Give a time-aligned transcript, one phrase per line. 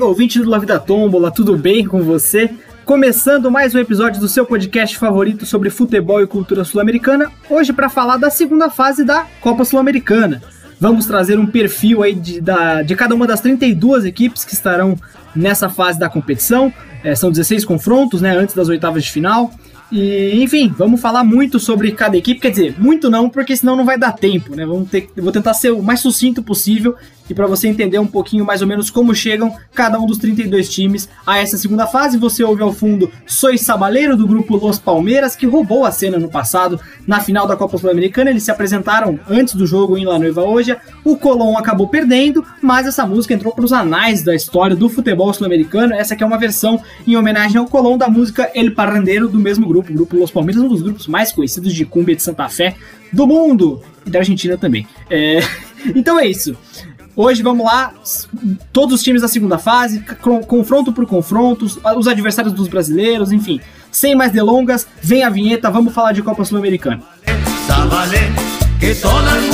[0.00, 2.48] amigo ouvinte do La Vida Tombola, tudo bem com você?
[2.86, 7.90] Começando mais um episódio do seu podcast favorito sobre futebol e cultura sul-americana, hoje para
[7.90, 10.42] falar da segunda fase da Copa Sul-Americana.
[10.80, 14.96] Vamos trazer um perfil aí de, da, de cada uma das 32 equipes que estarão
[15.36, 16.72] nessa fase da competição.
[17.04, 19.52] É, são 16 confrontos, né, antes das oitavas de final.
[19.92, 23.84] E, enfim, vamos falar muito sobre cada equipe, quer dizer, muito não, porque senão não
[23.84, 24.64] vai dar tempo, né?
[24.64, 26.96] Vamos ter, vou tentar ser o mais sucinto possível
[27.30, 30.68] e para você entender um pouquinho mais ou menos como chegam cada um dos 32
[30.68, 35.36] times a essa segunda fase, você ouve ao fundo Soy Sabaleiro do grupo Los Palmeiras,
[35.36, 38.30] que roubou a cena no passado na final da Copa Sul-Americana.
[38.30, 40.76] Eles se apresentaram antes do jogo em La Noiva hoje.
[41.04, 45.32] O Colón acabou perdendo, mas essa música entrou para os anais da história do futebol
[45.32, 45.94] sul-americano.
[45.94, 49.68] Essa aqui é uma versão em homenagem ao Colón da música El Parrandeiro do mesmo
[49.68, 52.74] grupo, o grupo Los Palmeiras, um dos grupos mais conhecidos de cumbia de Santa Fé
[53.12, 54.86] do mundo e da Argentina também.
[55.08, 55.40] É...
[55.94, 56.54] Então é isso.
[57.22, 57.92] Hoje vamos lá,
[58.72, 60.02] todos os times da segunda fase,
[60.46, 63.60] confronto por confronto, os adversários dos brasileiros, enfim.
[63.92, 67.02] Sem mais delongas, vem a vinheta, vamos falar de Copa Sul-Americana.
[68.80, 69.50] que todo el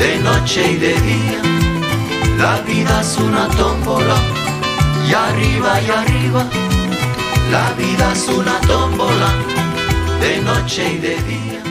[0.00, 1.40] de noche y de día.
[2.38, 4.16] La vida es una tómbola
[5.06, 6.48] y arriba y arriba.
[7.52, 9.30] La vida es una tómbola
[10.22, 11.62] de noche y de día.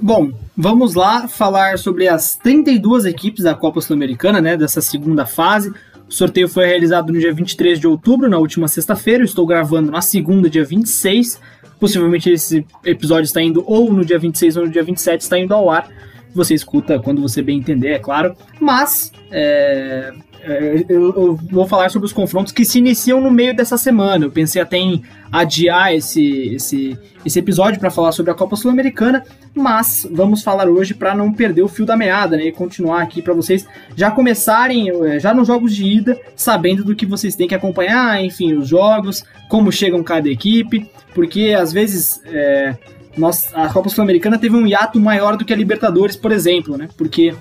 [0.00, 5.72] Bom, vamos lá falar sobre as 32 equipes da Copa Sul-Americana, né, dessa segunda fase.
[6.08, 9.24] O sorteio foi realizado no dia 23 de outubro, na última sexta-feira.
[9.24, 11.40] estou gravando na segunda, dia 26.
[11.80, 15.52] Possivelmente esse episódio está indo ou no dia 26 ou no dia 27 está indo
[15.52, 15.88] ao ar.
[16.36, 18.36] Você escuta quando você bem entender, é claro.
[18.60, 20.12] Mas é,
[20.46, 24.26] é, eu, eu, vou falar sobre os confrontos que se iniciam no meio dessa semana.
[24.26, 25.02] Eu pensei até em
[25.32, 30.94] adiar esse, esse, esse episódio para falar sobre a Copa Sul-Americana, mas vamos falar hoje
[30.94, 32.44] para não perder o fio da meada, né?
[32.44, 36.94] E continuar aqui para vocês já começarem, é, já nos jogos de ida, sabendo do
[36.94, 42.20] que vocês têm que acompanhar, enfim, os jogos, como chegam cada equipe, porque às vezes.
[42.24, 42.76] É,
[43.16, 46.88] nós, a Copa Sul-Americana teve um hiato maior do que a Libertadores, por exemplo, né?
[46.96, 47.34] Porque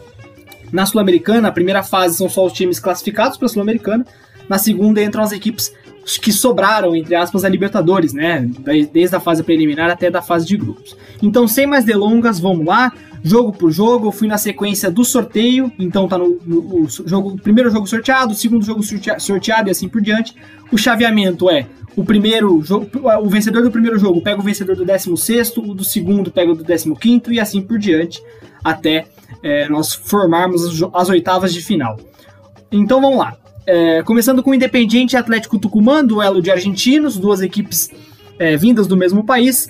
[0.72, 4.06] na Sul-Americana, a primeira fase são só os times classificados para a Sul-Americana.
[4.48, 5.74] Na segunda entram as equipes
[6.22, 8.48] que sobraram, entre aspas, a Libertadores, né?
[8.92, 10.96] Desde a fase preliminar até da fase de grupos.
[11.22, 12.92] Então, sem mais delongas, vamos lá.
[13.24, 15.72] Jogo por jogo, eu fui na sequência do sorteio.
[15.80, 20.36] Então tá no, no jogo, primeiro jogo sorteado, segundo jogo sorteado e assim por diante.
[20.72, 22.90] O chaveamento é o primeiro jogo,
[23.22, 26.56] o vencedor do primeiro jogo pega o vencedor do 16, o do segundo pega o
[26.56, 28.22] do 15 e assim por diante,
[28.64, 29.06] até
[29.42, 31.98] é, nós formarmos as oitavas de final.
[32.72, 33.38] Então vamos lá.
[33.66, 37.90] É, começando com o Independiente Atlético Tucumã, duelo de argentinos, duas equipes
[38.38, 39.70] é, vindas do mesmo país.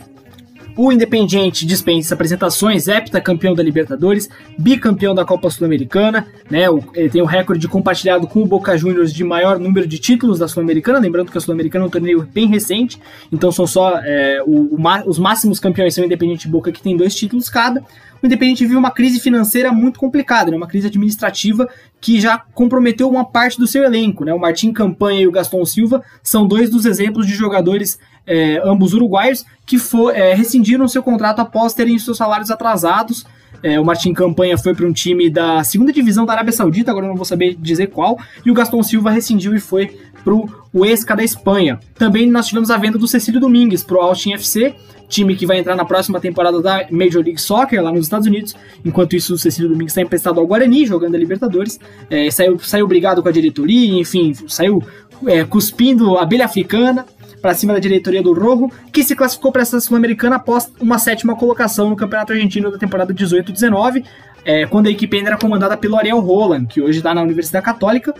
[0.78, 6.66] O Independiente dispensa apresentações, heptacampeão da Libertadores, bicampeão da Copa Sul-Americana, né?
[6.94, 10.50] Ele tem o recorde compartilhado com o Boca Juniors de maior número de títulos da
[10.50, 13.00] Sul-Americana, lembrando que a Sul-Americana é um torneio bem recente,
[13.32, 16.82] então são só é, o, o, os máximos campeões são o Independiente e Boca, que
[16.82, 17.82] tem dois títulos cada
[18.22, 20.58] o Independente viu uma crise financeira muito complicada, né?
[20.58, 21.70] uma crise administrativa
[22.06, 24.24] que já comprometeu uma parte do seu elenco.
[24.24, 24.32] Né?
[24.32, 27.98] O Martim Campanha e o Gaston Silva são dois dos exemplos de jogadores,
[28.28, 33.26] é, ambos uruguaios, que for, é, rescindiram seu contrato após terem seus salários atrasados.
[33.64, 37.08] É, o Martim Campanha foi para um time da segunda divisão da Arábia Saudita, agora
[37.08, 41.16] não vou saber dizer qual, e o Gaston Silva rescindiu e foi para o Huesca
[41.16, 41.80] da Espanha.
[41.98, 44.76] Também nós tivemos a venda do Cecílio Domingues para o Austin FC,
[45.08, 48.56] time que vai entrar na próxima temporada da Major League Soccer lá nos Estados Unidos.
[48.84, 51.80] Enquanto isso, o Cecílio Domingues está emprestado ao Guarani, jogando a Libertadores.
[52.10, 54.84] É, saiu, saiu brigado com a diretoria, enfim, saiu
[55.28, 57.06] é, cuspindo abelha africana
[57.46, 61.36] para cima da diretoria do Rojo, que se classificou para essa Sul-Americana após uma sétima
[61.36, 64.04] colocação no Campeonato Argentino da temporada 18-19,
[64.44, 67.64] é, quando a equipe ainda era comandada pelo Ariel Roland, que hoje está na Universidade
[67.64, 68.16] Católica.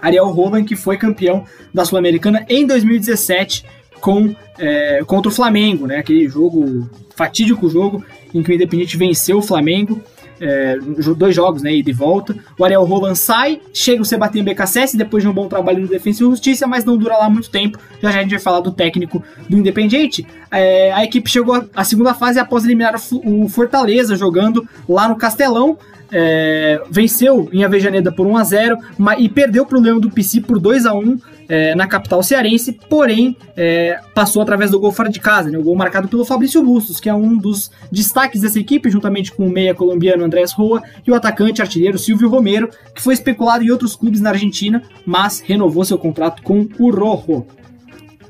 [0.00, 3.64] Ariel Roland, que foi campeão da Sul-Americana em 2017
[4.00, 5.96] com, é, contra o Flamengo, né?
[5.96, 10.00] Aquele jogo, fatídico jogo, em que o Independente venceu o Flamengo.
[10.40, 10.78] É,
[11.16, 12.34] dois jogos, né, ida e volta.
[12.58, 16.22] O Ariel Roland sai, chega o Sebastião BKSS depois de um bom trabalho no Defensa
[16.22, 17.78] e Justiça, mas não dura lá muito tempo.
[18.02, 20.26] Já já a gente vai falar do técnico do Independiente.
[20.50, 25.76] É, a equipe chegou à segunda fase após eliminar o Fortaleza jogando lá no Castelão.
[26.12, 28.78] É, venceu em Avejaneda por 1 a 0
[29.18, 32.78] e perdeu para o Leão do PC por 2 a 1 é, na capital cearense,
[32.88, 36.62] porém é, passou através do gol fora de casa, né, o gol marcado pelo Fabrício
[36.62, 40.82] Bustos, que é um dos destaques dessa equipe, juntamente com o meia colombiano Andrés Roa
[41.06, 45.40] e o atacante artilheiro Silvio Romero, que foi especulado em outros clubes na Argentina, mas
[45.40, 47.46] renovou seu contrato com o Rojo.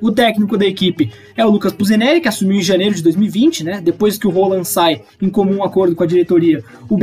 [0.00, 3.81] O técnico da equipe é o Lucas Puzinelli, que assumiu em janeiro de 2020, né?
[3.81, 6.94] Depois que o Roland sai em comum acordo com a diretoria, o,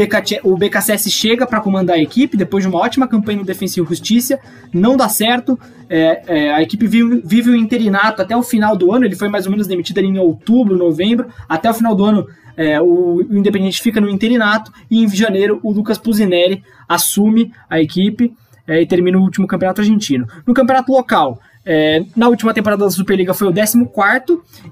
[0.44, 4.40] o BKSS chega para comandar a equipe, depois de uma ótima campanha no Defensivo Justiça,
[4.74, 5.60] não dá certo,
[5.90, 9.28] é, é, a equipe vive, vive o interinato até o final do ano, ele foi
[9.28, 13.38] mais ou menos demitido em outubro, novembro, até o final do ano é, o, o
[13.38, 18.34] Independente fica no interinato, e em janeiro o Lucas Puzinelli assume a equipe
[18.68, 20.28] é, e termina o último campeonato argentino.
[20.46, 23.78] No campeonato local, é, na última temporada da Superliga foi o 14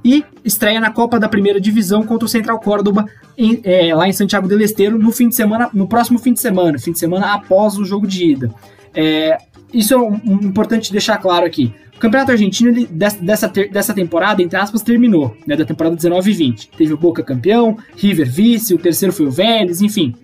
[0.04, 3.06] e estreia na Copa da Primeira Divisão contra o Central Córdoba
[3.38, 6.40] em, é, lá em Santiago del Esteiro no fim de semana, no próximo fim de
[6.40, 8.54] semana, fim de semana após o jogo de ida.
[8.94, 9.38] É,
[9.72, 11.72] isso é um, um, importante deixar claro aqui.
[11.96, 16.34] O Campeonato Argentino ele, dessa, dessa temporada, entre aspas, terminou, né, da temporada 19 e
[16.34, 16.70] 20.
[16.70, 20.16] Teve o Boca campeão, River vice, o terceiro foi o Vélez, enfim.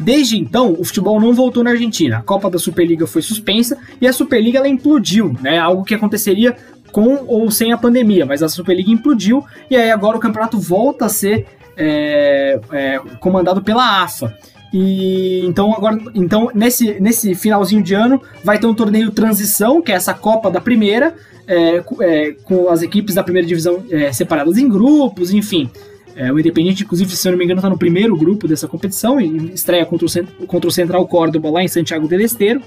[0.00, 2.18] Desde então, o futebol não voltou na Argentina.
[2.18, 5.58] A Copa da Superliga foi suspensa e a Superliga ela implodiu, né?
[5.58, 6.56] Algo que aconteceria
[6.90, 11.04] com ou sem a pandemia, mas a Superliga implodiu e aí agora o campeonato volta
[11.04, 14.34] a ser é, é, comandado pela AFA.
[14.72, 19.92] E então agora, então nesse, nesse finalzinho de ano vai ter um torneio transição, que
[19.92, 21.14] é essa Copa da Primeira,
[21.46, 25.68] é, é com as equipes da primeira divisão é, separadas em grupos, enfim.
[26.16, 29.20] É, o Independiente, inclusive, se eu não me engano, está no primeiro grupo dessa competição
[29.20, 32.60] e estreia contra o, contra o Central Córdoba lá em Santiago del Esteiro.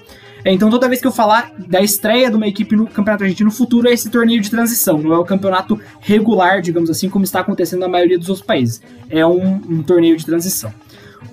[0.46, 3.50] É, então, toda vez que eu falar da estreia de uma equipe no Campeonato Argentino
[3.50, 7.40] futuro, é esse torneio de transição, não é o campeonato regular, digamos assim, como está
[7.40, 8.82] acontecendo na maioria dos outros países.
[9.10, 10.74] É um, um torneio de transição.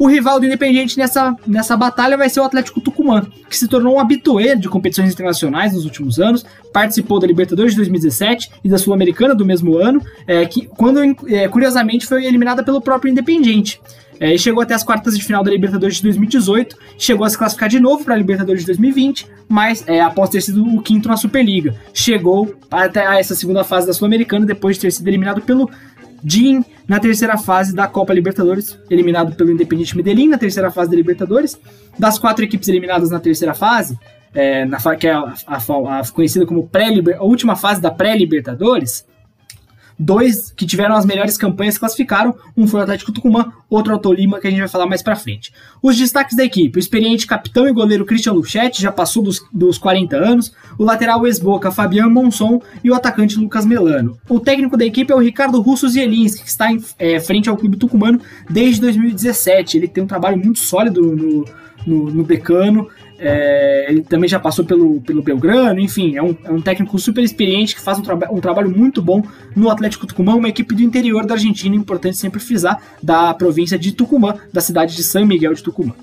[0.00, 3.96] O rival do Independiente nessa, nessa batalha vai ser o Atlético Tucumã, que se tornou
[3.96, 6.42] um habituê de competições internacionais nos últimos anos,
[6.72, 11.46] participou da Libertadores de 2017 e da Sul-Americana do mesmo ano, é, que quando é,
[11.48, 13.78] curiosamente foi eliminada pelo próprio Independiente.
[14.18, 17.68] É, chegou até as quartas de final da Libertadores de 2018, chegou a se classificar
[17.68, 21.16] de novo para a Libertadores de 2020, mas é, após ter sido o quinto na
[21.16, 25.70] Superliga, chegou até essa segunda fase da Sul-Americana depois de ter sido eliminado pelo
[26.24, 30.96] Jim na terceira fase da Copa Libertadores, eliminado pelo Independiente Medellín na terceira fase da
[30.96, 31.58] Libertadores.
[31.98, 33.98] Das quatro equipes eliminadas na terceira fase,
[34.34, 36.88] é, na, que é a, a, a conhecida como pré
[37.18, 39.04] a última fase da pré-Libertadores,
[40.02, 44.40] Dois que tiveram as melhores campanhas classificaram, um foi o Atlético Tucumã, outro o Tolima,
[44.40, 45.52] que a gente vai falar mais pra frente.
[45.82, 49.76] Os destaques da equipe, o experiente capitão e goleiro Christian Luchetti, já passou dos, dos
[49.76, 54.16] 40 anos, o lateral ex-boca Fabian Monson e o atacante Lucas Melano.
[54.26, 57.56] O técnico da equipe é o Ricardo Russo Zielinski, que está em é, frente ao
[57.58, 58.18] clube tucumano
[58.48, 59.76] desde 2017.
[59.76, 61.44] Ele tem um trabalho muito sólido no,
[61.86, 62.88] no, no Becano,
[63.20, 67.22] é, ele também já passou pelo, pelo Belgrano, enfim, é um, é um técnico super
[67.22, 69.22] experiente que faz um, traba um trabalho muito bom
[69.54, 73.92] no Atlético Tucumã, uma equipe do interior da Argentina, importante sempre frisar, da província de
[73.92, 75.94] Tucumã, da cidade de São Miguel de Tucumã.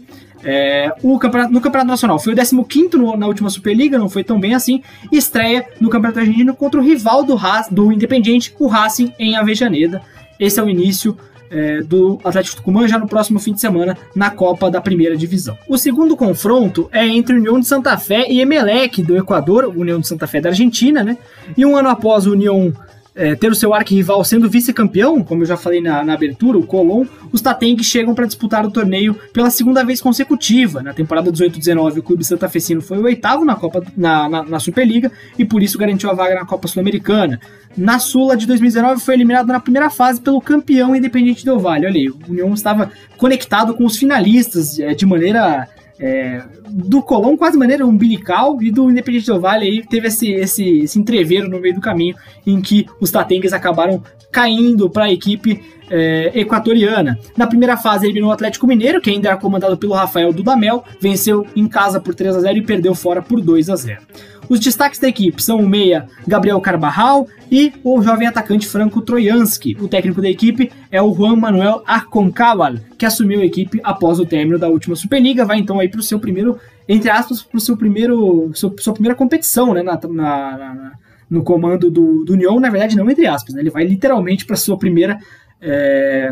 [0.44, 4.24] É, o campeonato, no Campeonato Nacional foi o 15 no, na última Superliga, não foi
[4.24, 4.84] tão bem assim.
[5.12, 7.36] Estreia no Campeonato Argentino contra o rival do,
[7.72, 10.02] do Independiente, o Racing, em Avejaneda.
[10.40, 11.18] Esse é o início
[11.50, 15.58] é, do Atlético Tucumã já no próximo fim de semana na Copa da Primeira Divisão.
[15.68, 20.08] O segundo confronto é entre União de Santa Fé e Emelec do Equador, União de
[20.08, 21.18] Santa Fé da Argentina, né?
[21.56, 22.74] E um ano após o União
[23.18, 26.66] é, ter o seu arquirrival sendo vice-campeão, como eu já falei na, na abertura, o
[26.66, 30.84] Colón, os Tatengues chegam para disputar o torneio pela segunda vez consecutiva.
[30.84, 35.12] Na temporada 18-19, o clube santafesino foi o oitavo na, Copa, na, na, na, Superliga
[35.38, 37.40] e por isso garantiu a vaga na Copa Sul-Americana.
[37.76, 41.88] Na Sula de 2019, foi eliminado na primeira fase pelo campeão Independente Del Valle.
[41.88, 45.68] Olha aí, o União estava conectado com os finalistas é, de maneira
[46.00, 50.32] é, do Colón quase de maneira umbilical e do Independente do Vale aí teve esse,
[50.32, 54.02] esse, esse entreveiro no meio do caminho em que os Tatengues acabaram
[54.32, 57.18] caindo para a equipe é, equatoriana.
[57.36, 61.46] Na primeira fase eliminou o Atlético Mineiro, que ainda era comandado pelo Rafael Dudamel, venceu
[61.56, 64.02] em casa por 3 a 0 e perdeu fora por 2 a 0.
[64.50, 69.78] Os destaques da equipe são o meia Gabriel Carvajal e o jovem atacante Franco Trojanski.
[69.80, 74.26] O técnico da equipe é o Juan Manuel Arconcabal, que assumiu a equipe após o
[74.26, 75.46] término da última Superliga.
[75.46, 78.94] Vai então aí para o seu primeiro, entre aspas, para o seu primeiro, seu, sua
[78.94, 80.92] primeira competição né, na, na, na,
[81.30, 82.60] no comando do, do União.
[82.60, 85.20] Na verdade, não entre aspas, né, ele vai literalmente para sua primeira
[85.62, 86.32] é,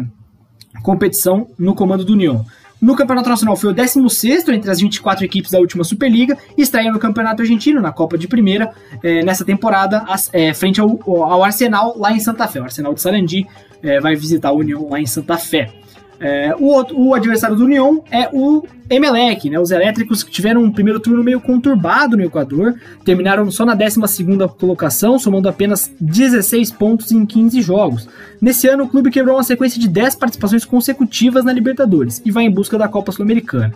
[0.83, 2.45] competição no comando do União.
[2.81, 6.91] No Campeonato Nacional foi o 16 entre as 24 equipes da última Superliga e estreia
[6.91, 11.97] no Campeonato Argentino, na Copa de Primeira, é, nessa temporada, é, frente ao, ao, Arsenal
[11.97, 12.59] lá em Santa Fé.
[12.59, 13.47] O Arsenal de Sarandi
[13.81, 15.71] é, vai visitar o União lá em Santa Fé.
[16.19, 19.59] É, o, outro, o adversário do União é o Emelec, né?
[19.59, 23.99] Os elétricos que tiveram um primeiro turno meio conturbado no Equador, terminaram só na 12
[24.57, 28.07] colocação, somando apenas 16 pontos em 15 jogos.
[28.39, 32.45] Nesse ano, o clube quebrou uma sequência de 10 participações consecutivas na Libertadores e vai
[32.45, 33.73] em busca da Copa Sul-Americana.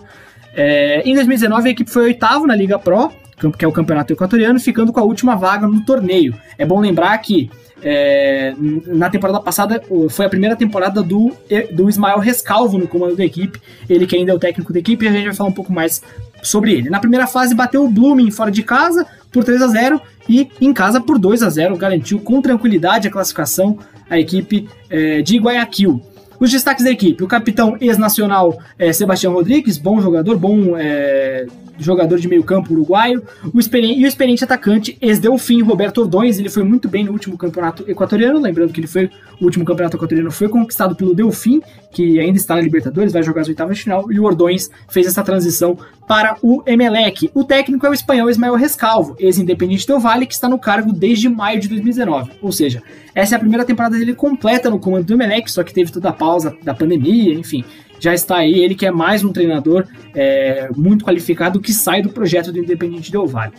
[0.56, 3.12] É, em 2019, a equipe foi oitavo na Liga Pro,
[3.58, 6.36] que é o campeonato equatoriano, ficando com a última vaga no torneio.
[6.58, 7.50] É bom lembrar que
[7.84, 8.54] é,
[8.88, 11.32] na temporada passada foi a primeira temporada do,
[11.72, 13.60] do Ismael Rescalvo no comando da equipe,
[13.90, 16.02] ele que ainda é o técnico da equipe, a gente vai falar um pouco mais
[16.42, 16.90] sobre ele.
[16.90, 20.74] Na primeira fase bateu o Blooming fora de casa por 3 a 0 e em
[20.74, 23.78] casa por 2 a 0 garantiu com tranquilidade a classificação
[24.10, 26.02] a equipe é, de Guayaquil.
[26.40, 31.46] Os destaques da equipe: o capitão ex-nacional é, Sebastião Rodrigues, bom jogador, bom é,
[31.80, 36.50] jogador de meio campo uruguaio, o experiente, e o experiente atacante ex-Delfim, Roberto Ordões, ele
[36.50, 40.32] foi muito bem no último campeonato equatoriano, lembrando que ele foi, o último campeonato equatoriano
[40.32, 44.12] foi conquistado pelo Delfim, que ainda está na Libertadores, vai jogar as oitavas de final,
[44.12, 45.78] e o Ordões fez essa transição
[46.08, 47.32] para o Emelec.
[47.34, 51.30] O técnico é o espanhol Ismael Rescalvo, ex-independente Del Valle, que está no cargo desde
[51.30, 52.84] maio de 2019, ou seja,
[53.16, 56.10] essa é a primeira temporada dele completa no comando do Emelec, só que teve toda
[56.10, 56.29] a pausa
[56.64, 57.64] da pandemia, enfim,
[58.00, 62.10] já está aí, ele que é mais um treinador é, muito qualificado que sai do
[62.10, 63.54] projeto do Independente Del Valle.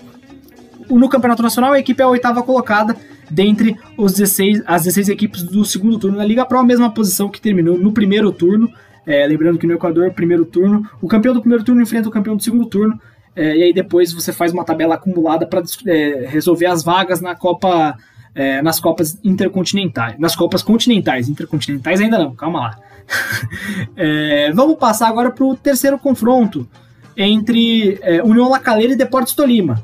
[0.89, 2.97] No Campeonato Nacional, a equipe é a oitava colocada
[3.31, 7.29] dentre os 16, as 16 equipes do segundo turno da Liga Pro, a mesma posição
[7.29, 8.71] que terminou no primeiro turno.
[9.07, 12.37] É, lembrando que no Equador, primeiro turno, o campeão do primeiro turno enfrenta o campeão
[12.37, 13.01] do segundo turno,
[13.35, 17.35] é, e aí depois você faz uma tabela acumulada para é, resolver as vagas na
[17.35, 17.97] Copa,
[18.35, 22.79] é, nas Copas intercontinentais, nas Copas continentais, intercontinentais ainda não, calma lá.
[23.97, 26.69] é, vamos passar agora para o terceiro confronto
[27.17, 29.83] entre é, União Lacaleira e Deportes Tolima.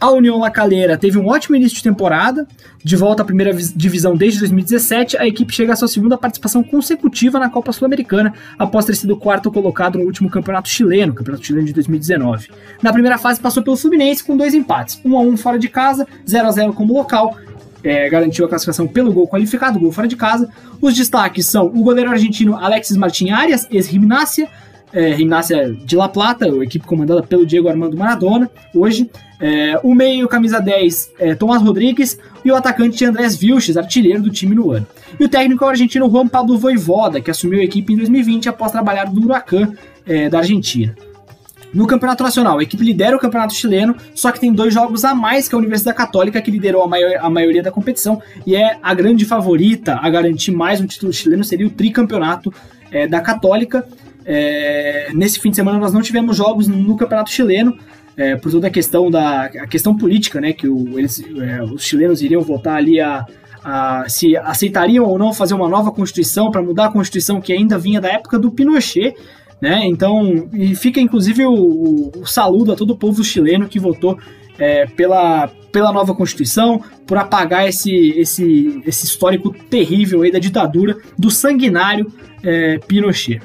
[0.00, 2.48] A União Lacaleira teve um ótimo início de temporada,
[2.82, 7.38] de volta à primeira divisão desde 2017, a equipe chega à sua segunda participação consecutiva
[7.38, 11.74] na Copa Sul-Americana, após ter sido quarto colocado no último campeonato chileno, campeonato chileno de
[11.74, 12.48] 2019.
[12.82, 16.06] Na primeira fase passou pelo Fluminense com dois empates, 1 a 1 fora de casa,
[16.26, 17.36] 0 a 0 como local,
[17.82, 20.48] é, garantiu a classificação pelo gol qualificado, gol fora de casa.
[20.80, 24.48] Os destaques são o goleiro argentino Alexis Martin Arias, ex-Gimnasia,
[24.92, 25.16] é,
[25.84, 29.10] de La Plata, a equipe comandada pelo Diego Armando Maradona, hoje.
[29.42, 34.30] É, o meio, camisa 10, é, Tomás Rodrigues, e o atacante Andrés Vilches, artilheiro do
[34.30, 34.86] time no ano.
[35.18, 38.50] E o técnico é o argentino Juan Pablo Voivoda, que assumiu a equipe em 2020
[38.50, 39.72] após trabalhar no Huracan
[40.06, 40.94] é, da Argentina.
[41.72, 45.14] No Campeonato Nacional, a equipe lidera o Campeonato Chileno, só que tem dois jogos a
[45.14, 48.78] mais que a Universidade Católica, que liderou a, maior, a maioria da competição e é
[48.82, 52.52] a grande favorita a garantir mais um título chileno, seria o tricampeonato
[52.90, 53.86] é, da Católica.
[54.24, 57.78] É, nesse fim de semana nós não tivemos jogos no Campeonato Chileno,
[58.16, 61.22] é, por toda a questão da a questão política, né, que o, eles,
[61.72, 63.24] os chilenos iriam votar ali a,
[63.64, 67.78] a, se aceitariam ou não fazer uma nova constituição para mudar a constituição que ainda
[67.78, 69.14] vinha da época do Pinochet,
[69.60, 69.86] né?
[69.86, 74.18] Então, e fica inclusive o, o saludo a todo o povo chileno que votou
[74.58, 80.96] é, pela, pela nova Constituição, por apagar esse, esse, esse histórico terrível aí da ditadura
[81.18, 82.12] do sanguinário
[82.42, 83.40] é, Pinochet.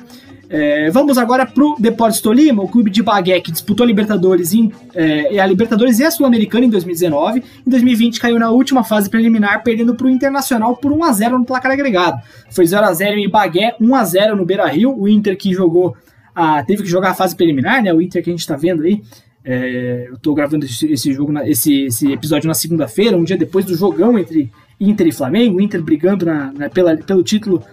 [0.50, 4.54] É, vamos agora para o Deportes Tolima, o clube de Bagué que disputou a Libertadores,
[4.54, 7.44] em, é, a Libertadores e a Sul-Americana em 2019.
[7.66, 11.40] Em 2020 caiu na última fase preliminar, perdendo para o Internacional por 1 a 0
[11.40, 12.22] no placar agregado.
[12.52, 14.96] Foi 0 a 0 em Bagué, 1 a 0 no Beira Rio.
[14.96, 15.96] O Inter que jogou
[16.36, 17.94] a, teve que jogar a fase preliminar, né?
[17.94, 19.02] O Inter que a gente está vendo aí.
[19.44, 23.38] É, eu estou gravando esse, esse jogo, na, esse, esse, episódio na segunda-feira, um dia
[23.38, 27.64] depois do jogão entre Inter e Flamengo, Inter brigando na, na, pela, pelo título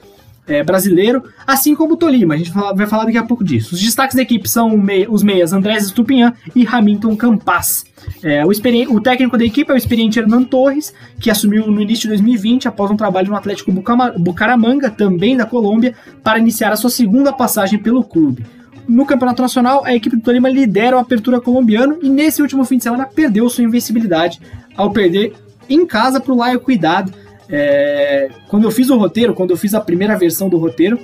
[0.46, 2.34] é, brasileiro, assim como o Tolima.
[2.34, 3.74] A gente vai, falar daqui a pouco disso.
[3.74, 7.84] Os destaques da equipe são os meias Andrés Estupinhan e Hamilton Campas.
[8.22, 12.02] É, o, o, técnico da equipe é o experiente Hernan Torres, que assumiu no início
[12.02, 13.72] de 2020 após um trabalho no Atlético
[14.18, 18.44] Bucaramanga, também da Colômbia, para iniciar a sua segunda passagem pelo clube.
[18.88, 22.78] No Campeonato Nacional, a equipe do Tolima lidera o Apertura colombiano e nesse último fim
[22.78, 24.40] de semana perdeu sua invencibilidade
[24.76, 25.34] ao perder
[25.68, 27.12] em casa para o Laio Cuidado
[27.52, 30.98] é, quando eu fiz o roteiro, quando eu fiz a primeira versão do roteiro,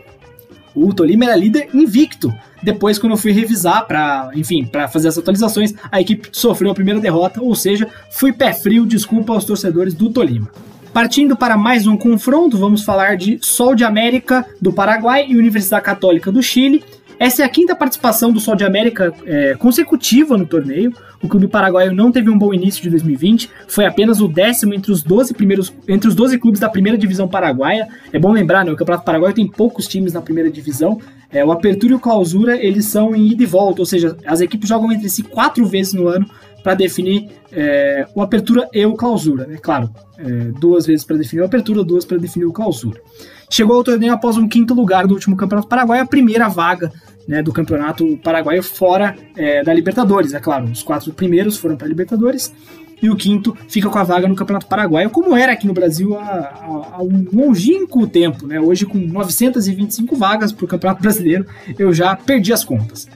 [0.75, 2.33] o Tolima era líder invicto.
[2.63, 6.75] Depois, quando eu fui revisar para, enfim, para fazer as atualizações, a equipe sofreu a
[6.75, 10.51] primeira derrota, ou seja, fui pé frio, desculpa aos torcedores do Tolima.
[10.93, 15.85] Partindo para mais um confronto, vamos falar de Sol de América do Paraguai e Universidade
[15.85, 16.83] Católica do Chile.
[17.19, 20.93] Essa é a quinta participação do Sol de América é, consecutiva no torneio.
[21.21, 24.93] O clube paraguaio não teve um bom início de 2020, foi apenas o décimo entre
[24.93, 27.89] os 12 primeiros entre os 12 clubes da primeira divisão paraguaia.
[28.13, 31.01] É bom lembrar, né, o Campeonato Paraguaio tem poucos times na primeira divisão.
[31.31, 34.41] É, o Apertura e o Clausura, eles são em ida e volta, ou seja, as
[34.41, 36.27] equipes jogam entre si quatro vezes no ano
[36.63, 39.59] para definir é, o Apertura e o Clausura, né?
[39.61, 43.01] Claro, é, duas vezes para definir o Apertura, duas para definir o Clausura.
[43.51, 46.93] Chegou ao torneio após um quinto lugar do último Campeonato Paraguaio, a primeira vaga
[47.27, 50.65] né, do Campeonato Paraguaio fora é, da Libertadores, é claro.
[50.67, 52.53] Os quatro primeiros foram para a Libertadores
[53.01, 56.19] e o quinto fica com a vaga no Campeonato Paraguaio, como era aqui no Brasil
[56.19, 58.47] há, há, um longínquo tempo.
[58.47, 58.61] Né?
[58.61, 61.47] Hoje, com 925 vagas para o Campeonato Brasileiro,
[61.79, 63.09] eu já perdi as contas.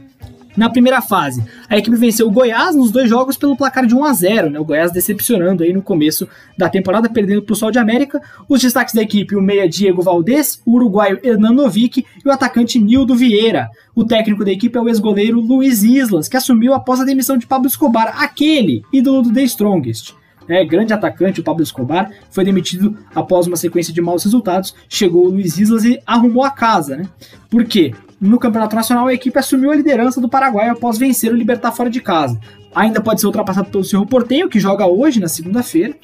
[0.56, 4.04] Na primeira fase, a equipe venceu o Goiás nos dois jogos pelo placar de 1
[4.04, 4.60] a 0, né?
[4.60, 6.28] O Goiás decepcionando aí no começo
[6.58, 8.20] da temporada, perdendo para o Sol de América.
[8.48, 12.78] Os destaques da equipe, o meia Diego Valdez, o uruguaio Hernan Novick e o atacante
[12.78, 13.70] Nildo Vieira.
[13.94, 17.46] O técnico da equipe é o ex-goleiro Luiz Islas, que assumiu após a demissão de
[17.46, 20.14] Pablo Escobar, aquele ídolo do The Strongest.
[20.48, 24.74] É, grande atacante, o Pablo Escobar, foi demitido após uma sequência de maus resultados.
[24.88, 27.08] Chegou o Luiz Islas e arrumou a casa, né?
[27.48, 27.94] Por quê?
[28.22, 31.90] No Campeonato Nacional, a equipe assumiu a liderança do Paraguai após vencer o Libertar fora
[31.90, 32.38] de casa.
[32.72, 35.96] Ainda pode ser ultrapassado pelo Cerro Porteño, que joga hoje, na segunda-feira.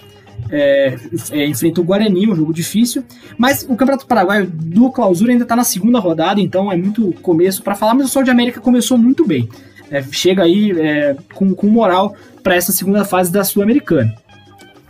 [0.51, 0.97] É,
[1.31, 3.05] é, enfrenta o Guarani, um jogo difícil.
[3.39, 7.63] Mas o Campeonato Paraguaio do Clausura ainda está na segunda rodada, então é muito começo
[7.63, 7.95] para falar.
[7.95, 9.49] Mas o Sol de América começou muito bem.
[9.89, 14.13] É, chega aí é, com, com moral para essa segunda fase da Sul-Americana.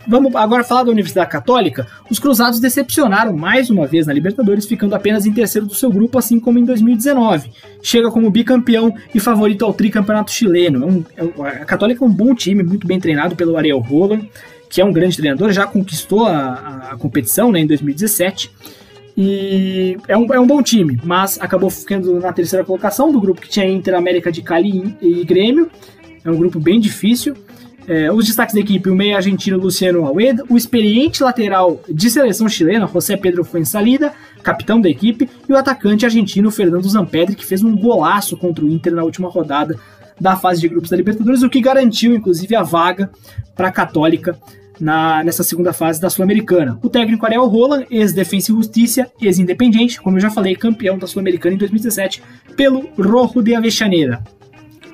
[0.09, 1.85] Vamos agora falar da Universidade Católica.
[2.09, 6.17] Os Cruzados decepcionaram mais uma vez na Libertadores, ficando apenas em terceiro do seu grupo,
[6.17, 7.51] assim como em 2019.
[7.83, 11.05] Chega como bicampeão e favorito ao tricampeonato chileno.
[11.15, 14.27] É é um, a Católica é um bom time, muito bem treinado pelo Ariel Roland,
[14.67, 18.49] que é um grande treinador, já conquistou a, a, a competição né, em 2017.
[19.15, 23.41] E é um, é um bom time, mas acabou ficando na terceira colocação do grupo
[23.41, 25.69] que tinha Inter, América de Cali e Grêmio.
[26.25, 27.35] É um grupo bem difícil.
[27.89, 32.47] É, os destaques da equipe, o meio argentino Luciano Almeida, o experiente lateral de seleção
[32.47, 37.63] chilena, José Pedro Fuensalida, capitão da equipe, e o atacante argentino Fernando Zampedri, que fez
[37.63, 39.75] um golaço contra o Inter na última rodada
[40.21, 43.09] da fase de grupos da Libertadores, o que garantiu, inclusive, a vaga
[43.55, 44.37] para a Católica
[44.79, 46.77] na, nessa segunda fase da Sul-Americana.
[46.83, 51.55] O técnico Ariel Roland, ex-Defensa e Justiça, ex-Independente, como eu já falei, campeão da Sul-Americana
[51.55, 52.21] em 2017
[52.55, 54.21] pelo Rojo de Avechaneira.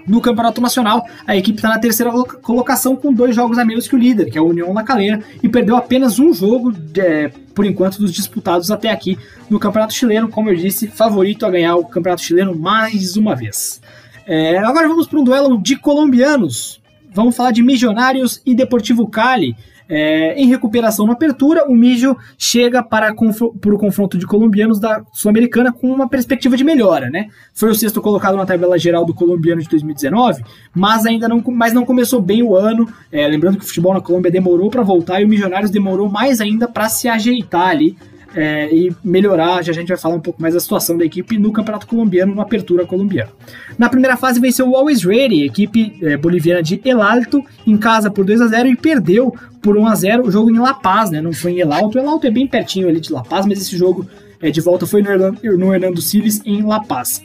[0.07, 3.95] No Campeonato Nacional, a equipe está na terceira colocação com dois jogos a menos que
[3.95, 7.65] o líder, que é a União La Calera, e perdeu apenas um jogo, é, por
[7.65, 9.17] enquanto, dos disputados até aqui
[9.49, 10.29] no Campeonato Chileno.
[10.29, 13.81] Como eu disse, favorito a ganhar o Campeonato Chileno mais uma vez.
[14.27, 16.81] É, agora vamos para um duelo de colombianos.
[17.13, 19.55] Vamos falar de Milionários e Deportivo Cali.
[19.87, 25.03] É, em recuperação na apertura, o Mijo chega para, para o confronto de colombianos da
[25.13, 27.27] Sul-Americana com uma perspectiva de melhora, né?
[27.53, 30.43] Foi o sexto colocado na tabela geral do colombiano de 2019,
[30.73, 32.87] mas ainda não, mas não começou bem o ano.
[33.11, 36.41] É, lembrando que o futebol na Colômbia demorou para voltar e o Milionários demorou mais
[36.41, 37.95] ainda para se ajeitar ali
[38.35, 39.63] é, e melhorar.
[39.63, 42.35] Já a gente vai falar um pouco mais da situação da equipe no Campeonato Colombiano,
[42.35, 43.31] na apertura colombiana.
[43.77, 48.11] Na primeira fase venceu o Always Ready, equipe é, boliviana de El Alto, em casa
[48.11, 51.09] por 2 a 0 e perdeu por 1 a 0 o jogo em La Paz,
[51.09, 51.21] né?
[51.21, 51.97] Não foi em El Alto.
[51.97, 54.05] El Alto é bem pertinho ali de La Paz, mas esse jogo
[54.41, 57.21] é, de volta foi no Hernando, no Hernando Siles em La Paz.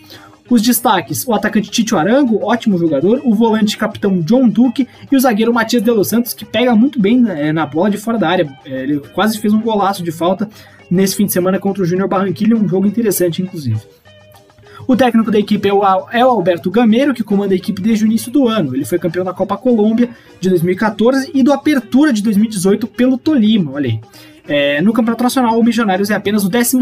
[0.49, 5.21] Os destaques: o atacante Tito Arango, ótimo jogador, o volante capitão John Duque e o
[5.21, 8.29] zagueiro Matias de Los Santos, que pega muito bem né, na bola de fora da
[8.29, 8.53] área.
[8.65, 10.49] É, ele quase fez um golaço de falta
[10.91, 13.81] nesse fim de semana contra o Júnior Barranquilla, um jogo interessante, inclusive.
[14.87, 18.05] O técnico da equipe é o, é o Alberto Gameiro, que comanda a equipe desde
[18.05, 18.75] o início do ano.
[18.75, 20.09] Ele foi campeão da Copa Colômbia
[20.41, 24.01] de 2014 e do Apertura de 2018 pelo Tolima, olha aí.
[24.49, 26.77] É, no Campeonato Nacional, o Milionários é apenas o 12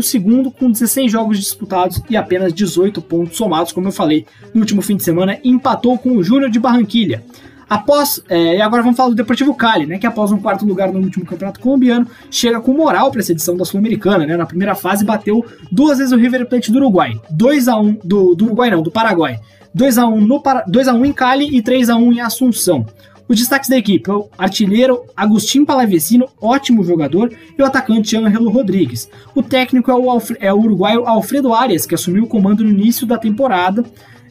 [0.59, 4.25] com 16 jogos disputados e apenas 18 pontos somados, como eu falei.
[4.55, 7.23] No último fim de semana, empatou com o Júnior de Barranquilha.
[7.69, 10.91] Após, é, e agora vamos falar do Deportivo Cali, né, que após um quarto lugar
[10.93, 14.37] no último campeonato colombiano, chega com moral para essa edição da Sul-Americana, né?
[14.37, 18.35] Na primeira fase bateu duas vezes o River Plate do Uruguai, 2 a 1 do,
[18.35, 19.39] do Uruguai não, do Paraguai.
[19.75, 22.87] 2 a 1 no 2 a 1 em Cali e 3 a 1 em Assunção.
[23.29, 29.09] Os destaques da equipe: o artilheiro Agostinho Palavecino, ótimo jogador, e o atacante Angelo Rodrigues.
[29.35, 32.71] O técnico é o, Alfre é o uruguaio Alfredo Arias, que assumiu o comando no
[32.71, 33.85] início da temporada.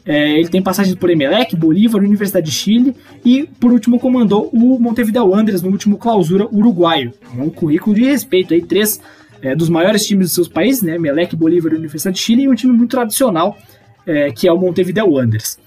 [0.07, 4.79] É, ele tem passagens por Emelec, Bolívar, Universidade de Chile e, por último, comandou o
[4.79, 7.11] Montevideo Wanderers no último clausura uruguaio.
[7.37, 9.01] É um currículo de respeito aí, três
[9.41, 10.95] é, dos maiores times dos seus países, né?
[10.95, 13.57] Emelec, Bolívar e Universidade de Chile, e um time muito tradicional,
[14.05, 15.59] é, que é o Montevideo Wanderers.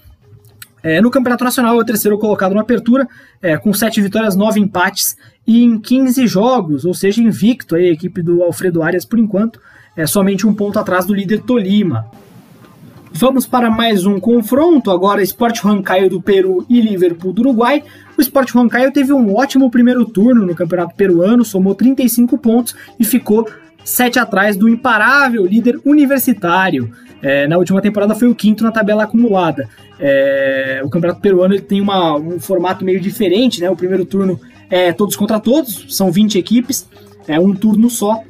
[0.83, 3.07] É, no Campeonato Nacional é o terceiro colocado na apertura,
[3.39, 7.93] é, com 7 vitórias, 9 empates e em 15 jogos, ou seja, invicto aí, a
[7.93, 9.59] equipe do Alfredo Arias por enquanto,
[9.95, 12.09] é somente um ponto atrás do líder Tolima.
[13.13, 17.83] Vamos para mais um confronto, agora Sport Huancayo do Peru e Liverpool do Uruguai.
[18.17, 23.03] O Sport Huancayo teve um ótimo primeiro turno no Campeonato Peruano, somou 35 pontos e
[23.03, 23.47] ficou
[23.83, 26.91] 7 atrás do imparável líder universitário.
[27.21, 29.69] É, na última temporada foi o quinto na tabela acumulada.
[29.99, 33.69] É, o Campeonato Peruano ele tem uma, um formato meio diferente, né?
[33.69, 36.87] O primeiro turno é todos contra todos, são 20 equipes,
[37.27, 38.23] é um turno só.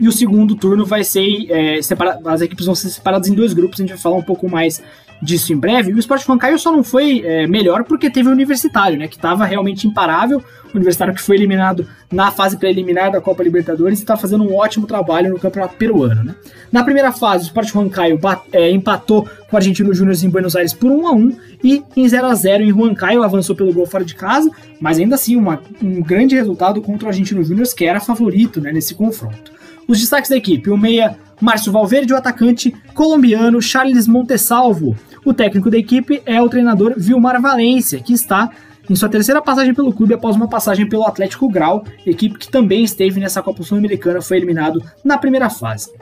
[0.00, 1.46] E o segundo turno vai ser.
[1.50, 1.78] É,
[2.24, 4.82] as equipes vão ser separadas em dois grupos, a gente vai falar um pouco mais
[5.22, 5.92] disso em breve.
[5.92, 9.06] O Sport Huancayo só não foi é, melhor porque teve o Universitário, né?
[9.06, 10.42] Que estava realmente imparável.
[10.72, 14.54] O Universitário que foi eliminado na fase preliminar da Copa Libertadores e está fazendo um
[14.54, 16.34] ótimo trabalho no Campeonato Peruano, né?
[16.70, 18.18] Na primeira fase, o Sport Huancayo
[18.52, 22.08] é, empatou com o Argentino Júnior em Buenos Aires por 1 a 1 e em
[22.08, 24.48] 0 a 0 em Huancayo avançou pelo gol fora de casa,
[24.80, 28.72] mas ainda assim uma, um grande resultado contra o Argentino Júnior que era favorito né,
[28.72, 29.60] nesse confronto.
[29.88, 34.96] Os destaques da equipe: o meia Márcio Valverde, o atacante colombiano Charles Montesalvo.
[35.24, 38.50] O técnico da equipe é o treinador Vilmar Valência, que está
[38.88, 42.82] em sua terceira passagem pelo clube após uma passagem pelo Atlético Grau, equipe que também
[42.82, 45.92] esteve nessa Copa Sul-Americana, foi eliminado na primeira fase.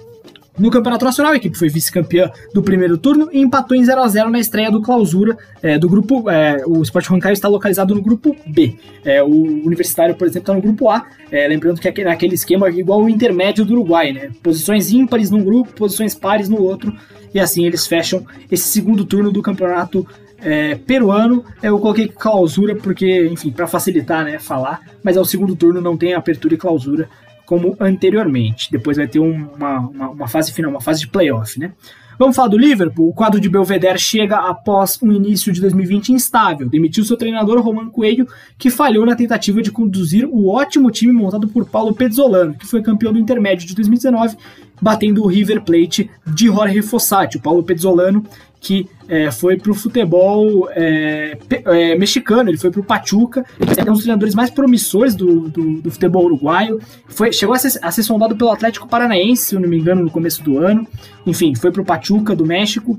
[0.58, 4.08] No Campeonato Nacional, a equipe foi vice-campeã do primeiro turno e empatou em 0 a
[4.08, 6.28] 0 na estreia do Clausura é, do grupo.
[6.28, 8.74] É, o Sport Huancayo está localizado no grupo B.
[9.04, 11.06] É, o Universitário, por exemplo, está no grupo A.
[11.30, 14.30] É, lembrando que é aquele esquema igual o intermédio do Uruguai, né?
[14.42, 16.92] Posições ímpares num grupo, posições pares no outro.
[17.32, 20.04] E assim eles fecham esse segundo turno do campeonato
[20.42, 21.44] é, peruano.
[21.62, 24.80] Eu coloquei clausura porque, enfim, para facilitar, né, falar.
[25.04, 27.08] Mas é o segundo turno, não tem apertura e clausura
[27.48, 28.70] como anteriormente.
[28.70, 31.72] Depois vai ter uma, uma, uma fase final, uma fase de playoff, né?
[32.18, 33.08] Vamos falar do Liverpool.
[33.08, 36.68] O quadro de Belvedere chega após um início de 2020 instável.
[36.68, 41.48] Demitiu seu treinador Roman Coelho, que falhou na tentativa de conduzir o ótimo time montado
[41.48, 44.36] por Paulo Pezzolano, que foi campeão do intermédio de 2019,
[44.80, 47.36] batendo o River Plate de Jorge Fossati.
[47.36, 48.24] O Paulo Pezzolano
[48.60, 53.82] que é, foi para o futebol é, é, mexicano, ele foi para o Pachuca, é
[53.82, 56.80] um dos treinadores mais promissores do, do, do futebol uruguaio.
[57.06, 60.10] Foi, chegou a ser, a ser, sondado pelo Atlético Paranaense, se não me engano, no
[60.10, 60.86] começo do ano.
[61.24, 62.98] Enfim, foi para o Pachuca do México.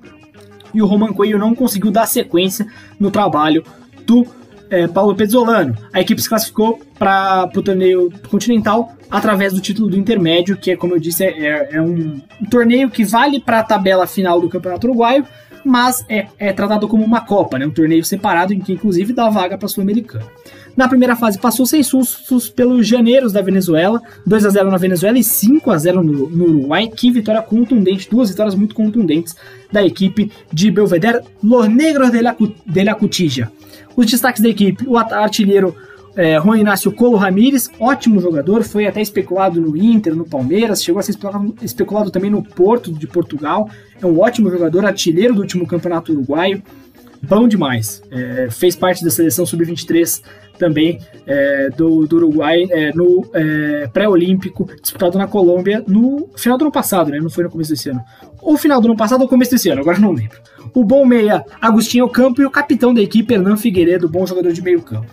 [0.74, 2.66] E o Roman Coelho não conseguiu dar sequência
[3.00, 3.64] no trabalho
[4.06, 4.26] do
[4.70, 5.76] é, Paulo Pezzolano.
[5.94, 10.76] A equipe se classificou para o torneio continental através do título do intermédio, que é,
[10.76, 14.50] como eu disse, é, é um, um torneio que vale para a tabela final do
[14.50, 15.26] Campeonato Uruguaio
[15.64, 17.66] mas é, é tratado como uma Copa, né?
[17.66, 20.26] um torneio separado em que inclusive dá vaga para a Sul-Americana.
[20.76, 25.18] Na primeira fase passou sem sustos pelos janeiros da Venezuela, 2 a 0 na Venezuela
[25.18, 26.88] e 5 a 0 no, no Uruguai.
[26.88, 29.36] Que vitória contundente, duas vitórias muito contundentes
[29.72, 32.98] da equipe de Belvedere, Los Negros de la, de la.
[34.00, 35.76] Os destaques da equipe, o artilheiro
[36.16, 41.02] é, Juan Inácio Colo Ramírez, ótimo jogador, foi até especulado no Inter, no Palmeiras, chegou
[41.02, 43.70] a ser especulado, especulado também no Porto de Portugal.
[44.02, 46.64] É um ótimo jogador, artilheiro do último campeonato uruguaio.
[47.22, 48.02] Bom demais.
[48.10, 50.24] É, fez parte da seleção sub-23
[50.60, 56.66] também é, do, do, Uruguai é, no é, pré-olímpico disputado na Colômbia no final do
[56.66, 57.20] ano passado, né?
[57.20, 58.02] Não foi no começo desse ano.
[58.42, 60.38] Ou final do ano passado ou começo desse ano, agora não lembro.
[60.74, 64.62] O bom meia Agostinho Campo e o capitão da equipe Hernan Figueiredo, bom jogador de
[64.62, 65.08] meio campo.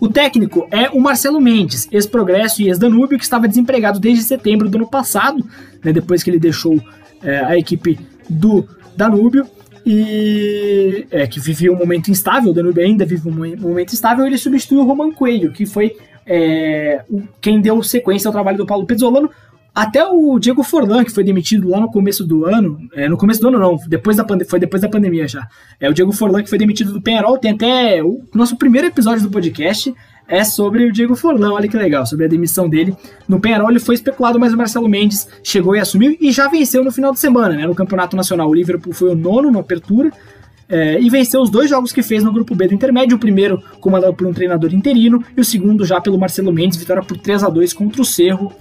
[0.00, 4.76] O técnico é o Marcelo Mendes, ex-Progresso e ex-Danúbio, que estava desempregado desde setembro do
[4.76, 5.44] ano passado,
[5.82, 6.80] né, depois que ele deixou
[7.22, 9.46] é, a equipe do Danúbio
[9.90, 14.36] e é, que vivia um momento instável, o Danúbio ainda vive um momento instável, ele
[14.36, 15.96] substituiu o Roman Coelho, que foi
[16.26, 17.02] é,
[17.40, 19.30] quem deu sequência ao trabalho do Paulo Pezzolano,
[19.74, 23.40] até o Diego Forlan, que foi demitido lá no começo do ano, é, no começo
[23.40, 25.48] do ano não, depois da foi depois da pandemia já.
[25.80, 29.22] É o Diego Forlan que foi demitido do Penharol, tem até o nosso primeiro episódio
[29.22, 29.94] do podcast
[30.28, 32.94] é sobre o Diego Forlan, olha que legal, sobre a demissão dele.
[33.26, 36.84] No Penharol ele foi especulado, mas o Marcelo Mendes chegou e assumiu e já venceu
[36.84, 38.48] no final de semana, né, no Campeonato Nacional.
[38.48, 40.12] O Liverpool foi o nono na apertura,
[40.68, 43.62] é, e venceu os dois jogos que fez no grupo B do intermédio, o primeiro
[43.80, 47.42] comandado por um treinador interino e o segundo já pelo Marcelo Mendes, vitória por 3
[47.42, 48.52] a 2 contra o Cerro.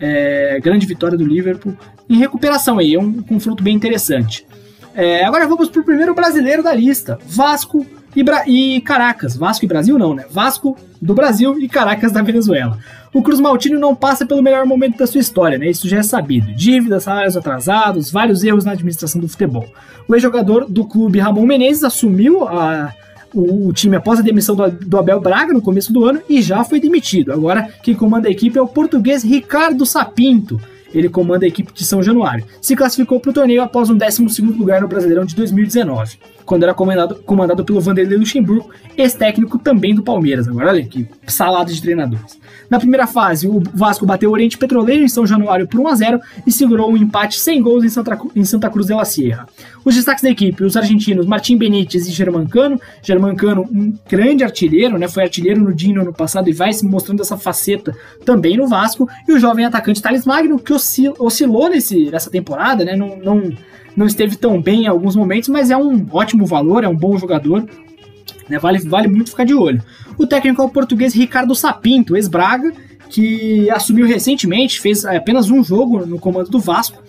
[0.00, 1.76] É, grande vitória do Liverpool
[2.10, 4.44] em recuperação aí, é um confronto bem interessante.
[4.92, 9.36] É, agora vamos para o primeiro brasileiro da lista: Vasco e, Bra e, Caracas.
[9.36, 10.24] Vasco e Brasil não, né?
[10.30, 12.78] Vasco do Brasil e Caracas da Venezuela.
[13.12, 15.68] O Cruz Maltino não passa pelo melhor momento da sua história, né?
[15.68, 16.52] Isso já é sabido.
[16.54, 19.66] Dívidas, salários atrasados, vários erros na administração do futebol.
[20.08, 22.92] O ex-jogador do clube Ramon Menezes assumiu a
[23.34, 26.42] o, o, time após a demissão do, do, Abel Braga no começo do ano e
[26.42, 27.32] já foi demitido.
[27.32, 30.60] Agora quem comanda a equipe é o português Ricardo Sapinto.
[30.94, 32.44] Ele comanda a equipe de São Januário.
[32.60, 36.18] Se classificou para o torneio após um 12 lugar no Brasileirão de 2019.
[36.44, 40.48] quando era comandado, comandado pelo Vanderlei Luxemburgo, ex-técnico também do Palmeiras.
[40.48, 42.38] Agora olha que salada de treinadores.
[42.72, 45.94] Na primeira fase, o Vasco bateu o Oriente Petroleiro em São Januário por 1 a
[45.94, 49.46] 0 e segurou um empate sem gols em Santa, em Santa Cruz de la Sierra.
[49.84, 52.80] Os destaques da equipe, os argentinos Martim Benítez e Germancano.
[53.02, 55.06] Germancano, um grande artilheiro, né?
[55.06, 59.06] Foi artilheiro no Dino ano passado e vai se mostrando essa faceta também no Vasco.
[59.28, 62.96] E o jovem atacante Thales Magno, que oscil oscilou nesse, nessa temporada, né?
[62.96, 63.50] Não, não,
[63.94, 67.18] não esteve tão bem em alguns momentos, mas é um ótimo valor, é um bom
[67.18, 67.66] jogador.
[68.48, 68.58] Né?
[68.58, 69.82] Vale, vale muito ficar de olho.
[70.18, 72.72] O técnico é o português Ricardo Sapinto, ex-Braga,
[73.08, 77.02] que assumiu recentemente, fez apenas um jogo no comando do Vasco,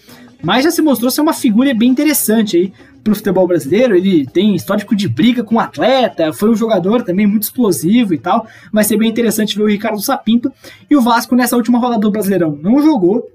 [0.43, 3.95] mas já se mostrou ser uma figura bem interessante aí pro futebol brasileiro.
[3.95, 8.17] Ele tem histórico de briga com o atleta, foi um jogador também muito explosivo e
[8.17, 8.45] tal.
[8.71, 10.51] Vai ser bem interessante ver o Ricardo Sapinto.
[10.89, 13.25] E o Vasco, nessa última rodada do Brasileirão, não jogou.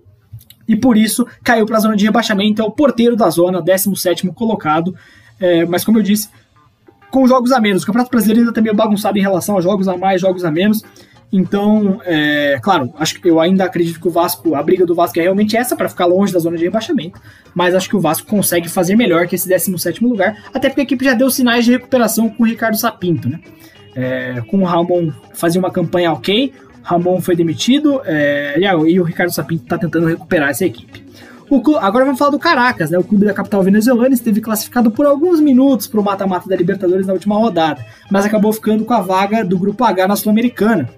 [0.69, 2.61] E por isso caiu para a zona de rebaixamento.
[2.61, 4.95] É o porteiro da zona, 17 colocado.
[5.41, 6.29] É, mas como eu disse,
[7.11, 7.83] com jogos a menos.
[7.83, 10.51] O Campeonato Brasileiro ainda tá meio bagunçado em relação a jogos a mais, jogos a
[10.51, 10.83] menos.
[11.31, 15.19] Então, é, claro, acho que eu ainda acredito que o Vasco, a briga do Vasco
[15.19, 17.21] é realmente essa para ficar longe da zona de rebaixamento,
[17.55, 20.85] mas acho que o Vasco consegue fazer melhor que esse 17 lugar, até porque a
[20.85, 23.41] equipe já deu sinais de recuperação com o Ricardo Sapinto, né?
[23.95, 29.31] É, com o Ramon fazia uma campanha ok, Ramon foi demitido é, e o Ricardo
[29.31, 31.08] Sapinto está tentando recuperar essa equipe.
[31.81, 32.99] Agora vamos falar do Caracas, né?
[32.99, 37.07] O clube da capital venezuelana esteve classificado por alguns minutos para o mata-mata da Libertadores
[37.07, 40.89] na última rodada, mas acabou ficando com a vaga do Grupo H na Sul-Americana.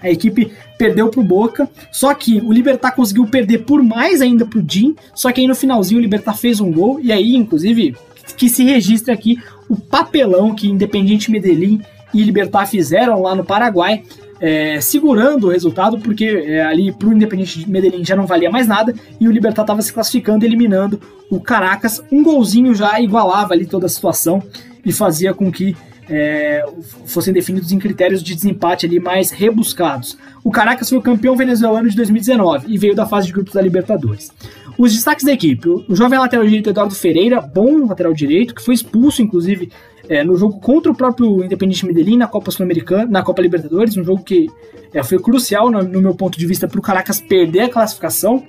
[0.00, 4.64] A equipe perdeu pro Boca, só que o Libertar conseguiu perder por mais ainda pro
[4.66, 7.96] Jim, só que aí no finalzinho o Libertar fez um gol, e aí, inclusive,
[8.36, 11.80] que se registre aqui o papelão que Independiente Medellín
[12.14, 14.02] e Libertar fizeram lá no Paraguai,
[14.40, 18.94] é, segurando o resultado, porque é, ali pro Independiente Medellín já não valia mais nada,
[19.20, 22.02] e o Libertar estava se classificando, eliminando o Caracas.
[22.10, 24.42] Um golzinho já igualava ali toda a situação
[24.84, 25.76] e fazia com que
[26.08, 26.64] é,
[27.04, 30.16] fossem definidos em critérios de desempate ali mais rebuscados.
[30.42, 33.60] O Caracas foi o campeão venezuelano de 2019 e veio da fase de grupos da
[33.60, 34.30] Libertadores.
[34.78, 38.74] Os destaques da equipe: o jovem lateral direito Eduardo Ferreira, bom lateral direito, que foi
[38.74, 39.70] expulso, inclusive,
[40.08, 44.04] é, no jogo contra o próprio Independente Medellín na Copa Sul-Americana, na Copa Libertadores, um
[44.04, 44.48] jogo que
[44.92, 48.44] é, foi crucial no, no meu ponto de vista para o Caracas perder a classificação.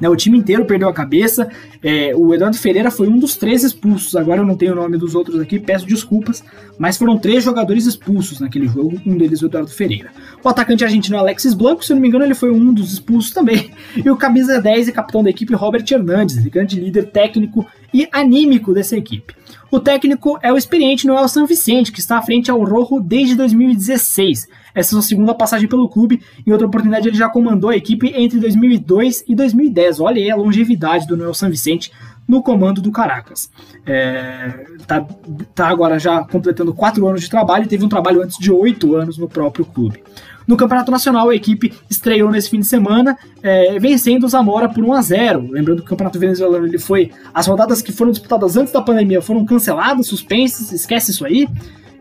[0.00, 1.48] Né, o time inteiro perdeu a cabeça.
[1.82, 4.16] É, o Eduardo Ferreira foi um dos três expulsos.
[4.16, 6.42] Agora eu não tenho o nome dos outros aqui, peço desculpas.
[6.78, 9.00] Mas foram três jogadores expulsos naquele jogo.
[9.04, 10.10] Um deles o Eduardo Ferreira.
[10.42, 13.30] O atacante argentino Alexis Blanco, se eu não me engano, ele foi um dos expulsos
[13.32, 13.70] também.
[14.02, 18.72] E o camisa 10 e capitão da equipe Robert Hernandes, grande líder técnico e anímico
[18.72, 19.34] dessa equipe.
[19.70, 23.34] O técnico é o experiente Noel San Vicente, que está à frente ao Rojo desde
[23.36, 24.48] 2016.
[24.74, 26.22] Essa é sua segunda passagem pelo clube.
[26.46, 30.00] Em outra oportunidade, ele já comandou a equipe entre 2002 e 2010.
[30.00, 31.92] Olha aí a longevidade do Noel San Vicente
[32.28, 33.50] no comando do Caracas.
[33.84, 35.04] É, tá,
[35.52, 38.94] tá agora já completando quatro anos de trabalho e teve um trabalho antes de oito
[38.94, 40.00] anos no próprio clube.
[40.46, 44.82] No Campeonato Nacional, a equipe estreou nesse fim de semana, é, vencendo o Zamora por
[44.82, 47.10] 1 a 0 Lembrando que o Campeonato Venezuelano ele foi.
[47.32, 51.48] As rodadas que foram disputadas antes da pandemia foram canceladas, suspensas, esquece isso aí.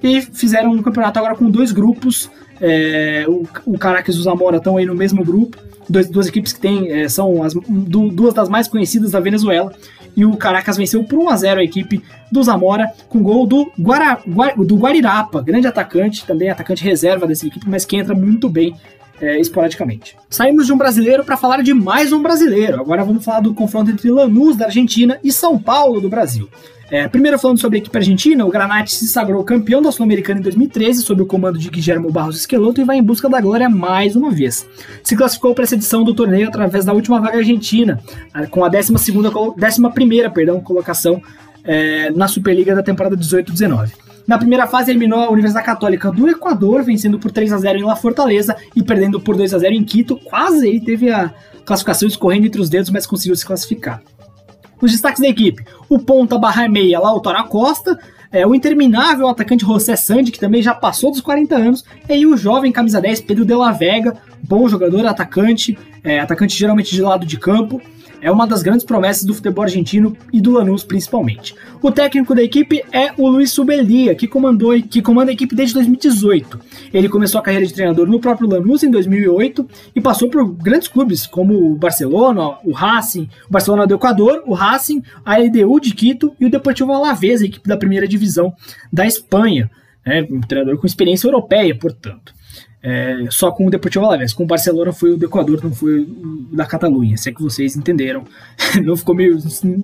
[0.01, 2.29] E fizeram um campeonato agora com dois grupos.
[2.61, 5.57] É, o, o Caracas e o Zamora estão aí no mesmo grupo.
[5.89, 9.71] Dois, duas equipes que tem, é, são as, duas das mais conhecidas da Venezuela
[10.15, 13.71] e o Caracas venceu por 1 a 0 a equipe do Zamora com gol do,
[13.79, 14.19] Guara,
[14.57, 18.75] do Guarirapa, grande atacante, também atacante reserva dessa equipe, mas que entra muito bem
[19.21, 20.15] é, esporadicamente.
[20.29, 22.81] Saímos de um brasileiro para falar de mais um brasileiro.
[22.81, 26.49] Agora vamos falar do confronto entre Lanús da Argentina e São Paulo do Brasil.
[26.91, 30.43] É, primeiro falando sobre a equipe argentina, o Granate se sagrou campeão da Sul-Americana em
[30.43, 34.15] 2013 sob o comando de Guilherme Barros Esqueloto e vai em busca da glória mais
[34.15, 34.67] uma vez.
[35.03, 38.01] Se classificou para essa edição do torneio através da última vaga argentina,
[38.49, 41.21] com a 12 11 perdão, colocação
[41.63, 43.91] é, na Superliga da temporada 18-19.
[44.29, 47.83] Na primeira fase, eliminou a Universidade Católica do Equador, vencendo por 3 a 0 em
[47.83, 50.15] La Fortaleza e perdendo por 2 a 0 em Quito.
[50.17, 51.33] Quase aí teve a
[51.65, 54.03] classificação escorrendo entre os dedos, mas conseguiu se classificar.
[54.79, 57.97] Os destaques da equipe: o ponta barra meia Lautaro Acosta,
[58.31, 62.37] é, o interminável atacante José Sandi, que também já passou dos 40 anos, e o
[62.37, 67.25] jovem camisa 10 Pedro de la Vega, bom jogador, atacante, é, atacante geralmente de lado
[67.25, 67.81] de campo
[68.21, 71.55] é uma das grandes promessas do futebol argentino e do Lanús principalmente.
[71.81, 75.73] O técnico da equipe é o Luiz Subelia, que comandou que comanda a equipe desde
[75.75, 76.59] 2018.
[76.93, 80.87] Ele começou a carreira de treinador no próprio Lanús em 2008 e passou por grandes
[80.87, 85.93] clubes como o Barcelona, o Racing, o Barcelona do Equador, o Racing, a EDU de
[85.93, 88.53] Quito e o Deportivo Alavés, a equipe da primeira divisão
[88.91, 89.69] da Espanha.
[90.05, 92.33] É, um treinador com experiência europeia, portanto.
[92.81, 94.33] É, só com o Deportivo Alavés.
[94.33, 97.17] Com o Barcelona foi o do Equador, não foi o da Catalunha.
[97.17, 98.23] Se é que vocês entenderam.
[98.83, 99.37] não ficou meio.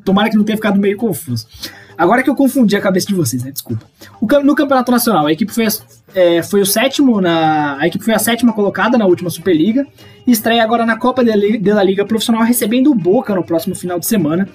[0.03, 1.47] Tomara que não tenha ficado meio confuso.
[1.97, 3.51] Agora que eu confundi a cabeça de vocês, né?
[3.51, 3.86] Desculpa.
[4.19, 5.65] O, no Campeonato Nacional, a equipe foi,
[6.13, 7.77] é, foi o sétimo na.
[7.79, 9.86] A equipe foi a sétima colocada na última Superliga.
[10.25, 13.99] E estreia agora na Copa de La Liga Profissional, recebendo o Boca no próximo final
[13.99, 14.47] de semana.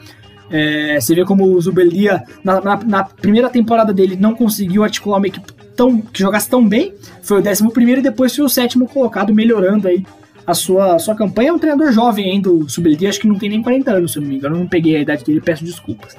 [0.50, 5.18] É, você vê como o Zubeldia, na, na, na, primeira temporada dele, não conseguiu articular
[5.18, 6.92] uma equipe tão, que jogasse tão bem.
[7.22, 10.04] Foi o décimo primeiro e depois foi o sétimo colocado, melhorando aí
[10.46, 11.50] a sua, a sua campanha.
[11.50, 14.18] É um treinador jovem ainda, o Zubeldia, acho que não tem nem 40 anos, se
[14.18, 14.56] eu não me engano.
[14.56, 16.16] Eu não peguei a idade dele, peço desculpas.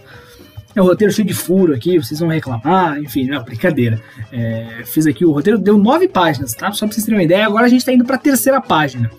[0.73, 4.01] É um roteiro cheio de furo aqui, vocês vão reclamar, enfim, não, brincadeira.
[4.31, 6.71] É, fiz aqui o roteiro, deu nove páginas, tá?
[6.71, 7.45] Só pra vocês terem uma ideia.
[7.45, 9.11] Agora a gente tá indo pra terceira página.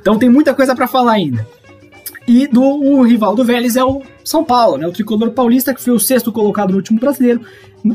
[0.00, 1.46] Então tem muita coisa para falar ainda.
[2.26, 4.86] E do o rival do Vélez é o São Paulo, né?
[4.86, 7.42] O tricolor paulista, que foi o sexto colocado no último brasileiro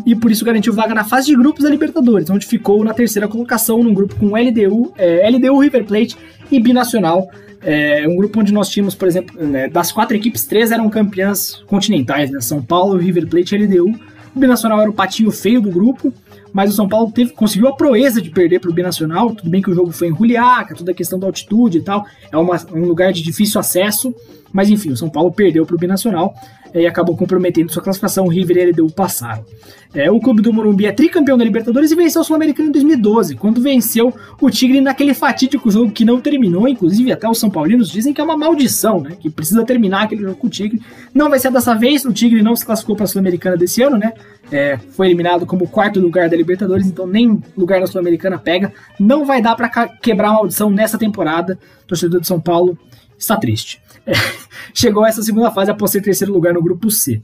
[0.06, 3.28] e por isso garantiu vaga na fase de grupos da Libertadores, onde ficou na terceira
[3.28, 6.16] colocação num grupo com LDU, é, LDU River Plate
[6.52, 7.28] e Binacional.
[7.62, 11.64] É, um grupo onde nós tínhamos, por exemplo, né, das quatro equipes, três eram campeãs
[11.66, 12.40] continentais, né?
[12.40, 14.00] São Paulo, River Plate e LDU.
[14.36, 16.14] O Binacional era o patinho feio do grupo,
[16.54, 19.34] mas o São Paulo teve, conseguiu a proeza de perder para o Binacional.
[19.36, 22.06] Tudo bem que o jogo foi em Juliaca, toda a questão da altitude e tal,
[22.32, 24.14] é uma, um lugar de difícil acesso,
[24.52, 26.34] mas enfim, o São Paulo perdeu para o Binacional
[26.74, 28.26] e acabou comprometendo sua classificação.
[28.26, 29.46] O River e a LDU passaram.
[29.94, 33.36] É, o clube do Morumbi é tricampeão da Libertadores e venceu o Sul-Americano em 2012,
[33.36, 36.68] quando venceu o Tigre naquele fatídico jogo que não terminou.
[36.68, 39.18] Inclusive, até os São Paulinos dizem que é uma maldição, né?
[39.20, 40.80] Que precisa terminar aquele jogo com o Tigre.
[41.12, 43.98] Não vai ser dessa vez, o Tigre não se classificou para a Sul-Americana desse ano,
[43.98, 44.14] né?
[44.52, 48.72] É, foi eliminado como quarto lugar da Libertadores, então nem lugar na Sul-Americana pega.
[49.00, 51.58] Não vai dar para quebrar a maldição nessa temporada.
[51.84, 52.78] O torcedor de São Paulo
[53.18, 53.82] está triste.
[54.06, 54.14] É,
[54.74, 57.22] chegou a essa segunda fase após ser terceiro lugar no grupo C.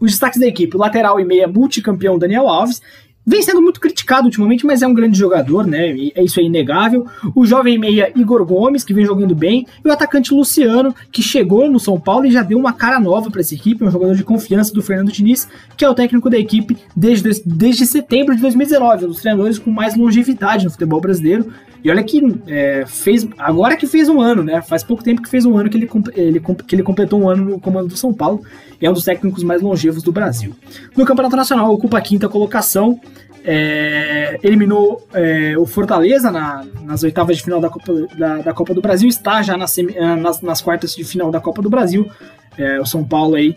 [0.00, 2.82] Os destaques da equipe, o lateral e meia multicampeão Daniel Alves,
[3.24, 5.90] vem sendo muito criticado ultimamente, mas é um grande jogador, né?
[6.14, 7.06] É isso é inegável.
[7.34, 11.70] O jovem meia Igor Gomes, que vem jogando bem, e o atacante Luciano, que chegou
[11.70, 14.24] no São Paulo e já deu uma cara nova para essa equipe, um jogador de
[14.24, 19.04] confiança do Fernando Diniz, que é o técnico da equipe desde, desde setembro de 2019,
[19.04, 21.52] um dos treinadores com mais longevidade no futebol brasileiro.
[21.84, 23.26] E olha que é, fez.
[23.36, 24.62] Agora que fez um ano, né?
[24.62, 27.44] Faz pouco tempo que fez um ano que ele, ele, que ele completou um ano
[27.44, 28.42] no comando do São Paulo.
[28.80, 30.54] E é um dos técnicos mais longevos do Brasil.
[30.96, 33.00] No Campeonato Nacional, ocupa a quinta colocação.
[33.44, 38.72] É, eliminou é, o Fortaleza na, nas oitavas de final da Copa, da, da Copa
[38.72, 42.08] do Brasil, está já nas, é, nas, nas, quartas de final da Copa do Brasil.
[42.56, 43.56] É, o São Paulo aí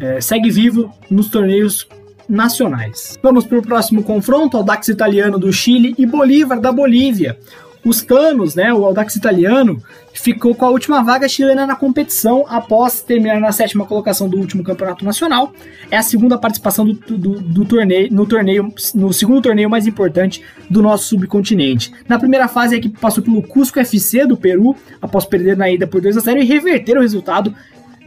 [0.00, 1.86] é, segue vivo nos torneios
[2.30, 3.18] nacionais.
[3.22, 7.36] Vamos para o próximo confronto, Audax Italiano do Chile e Bolívar da Bolívia.
[7.84, 13.00] Os Canos, né, o Audax Italiano, ficou com a última vaga chilena na competição após
[13.00, 15.52] terminar na sétima colocação do último campeonato nacional.
[15.90, 20.42] É a segunda participação do, do, do, torneio, no torneio, no segundo torneio mais importante
[20.68, 21.90] do nosso subcontinente.
[22.06, 25.86] Na primeira fase, a equipe passou pelo Cusco FC do Peru, após perder na ida
[25.86, 27.54] por 2 a 0 e reverter o resultado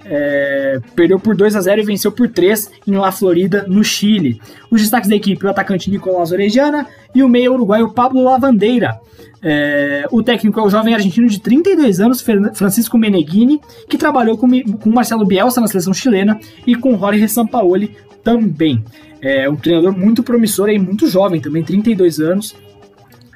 [0.06, 4.42] é, perdeu por 2 a 0 e venceu por 3 em La Florida, no Chile.
[4.70, 9.00] Os destaques da equipe: o atacante Nicolás Orejana e o meia uruguaio Pablo Lavandeira.
[9.42, 14.48] É, o técnico é o jovem argentino de 32 anos, Francisco Meneghini, que trabalhou com,
[14.78, 18.84] com Marcelo Bielsa na seleção chilena e com Jorge Sampaoli também.
[19.22, 22.56] É um treinador muito promissor e muito jovem também, 32 anos.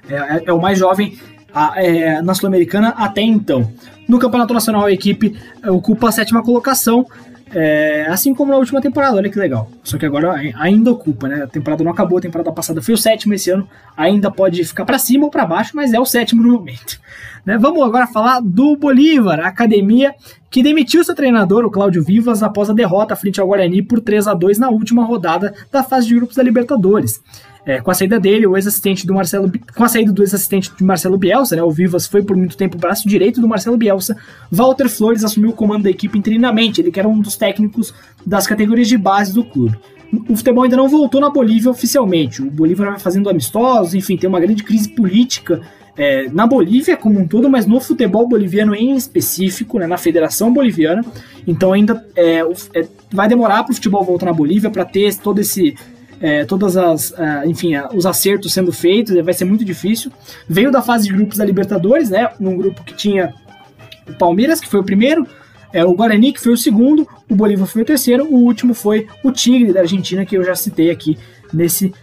[0.10, 1.18] É, é, é o mais jovem
[1.54, 3.72] a, é, na Sul-Americana até então.
[4.08, 7.06] No Campeonato Nacional, a equipe é, ocupa a sétima colocação,
[7.54, 9.70] é, assim como na última temporada, olha que legal.
[9.84, 11.44] Só que agora ainda ocupa, né?
[11.44, 14.86] A temporada não acabou, a temporada passada foi o sétimo esse ano, ainda pode ficar
[14.86, 17.00] para cima ou para baixo, mas é o sétimo no momento.
[17.46, 17.58] Né?
[17.58, 20.14] Vamos agora falar do Bolívar, a academia
[20.52, 24.28] que demitiu seu treinador, o Cláudio Vivas, após a derrota frente ao Guarani por 3
[24.28, 27.22] a 2 na última rodada da fase de grupos da Libertadores.
[27.68, 30.84] É, com a saída dele, o ex-assistente do Marcelo, com a saída do ex-assistente de
[30.86, 34.16] Marcelo Bielsa, né, o Vivas foi por muito tempo o braço direito do Marcelo Bielsa,
[34.50, 37.94] Walter Flores assumiu o comando da equipe interinamente, ele que era um dos técnicos
[38.26, 39.78] das categorias de base do clube.
[40.30, 42.42] O futebol ainda não voltou na Bolívia oficialmente.
[42.42, 45.60] O Bolívar vai fazendo amistosos, enfim, tem uma grande crise política
[45.98, 50.54] é, na Bolívia como um todo, mas no futebol boliviano em específico, né, na Federação
[50.54, 51.04] Boliviana.
[51.46, 52.40] Então ainda é,
[52.74, 55.76] é, vai demorar para o futebol voltar na Bolívia para ter todo esse
[56.20, 60.12] é, todas as, uh, enfim, uh, os acertos sendo feitos, vai ser muito difícil.
[60.48, 62.30] Veio da fase de grupos da Libertadores, né?
[62.40, 63.34] Num grupo que tinha
[64.08, 65.28] o Palmeiras, que foi o primeiro,
[65.72, 69.08] é, o Guarani, que foi o segundo, o Bolívar foi o terceiro, o último foi
[69.24, 71.18] o Tigre da Argentina, que eu já citei aqui
[71.54, 71.94] nesse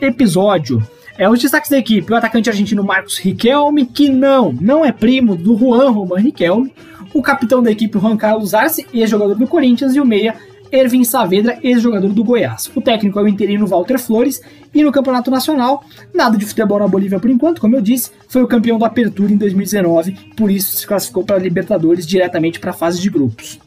[0.00, 0.82] episódio.
[1.18, 5.34] É, os destaques da equipe, o atacante argentino Marcos Riquelme, que não, não é primo
[5.34, 6.74] do Juan Roman Riquelme,
[7.14, 10.34] o capitão da equipe Juan Carlos Arce, ex-jogador do Corinthians, e o meia
[10.70, 12.70] Ervin Saavedra, ex-jogador do Goiás.
[12.74, 14.40] O técnico é o interino Walter Flores
[14.74, 18.42] e no Campeonato Nacional, nada de futebol na Bolívia por enquanto, como eu disse, foi
[18.42, 22.70] o campeão da Apertura em 2019, por isso se classificou para a Libertadores diretamente para
[22.70, 23.58] a fase de grupos.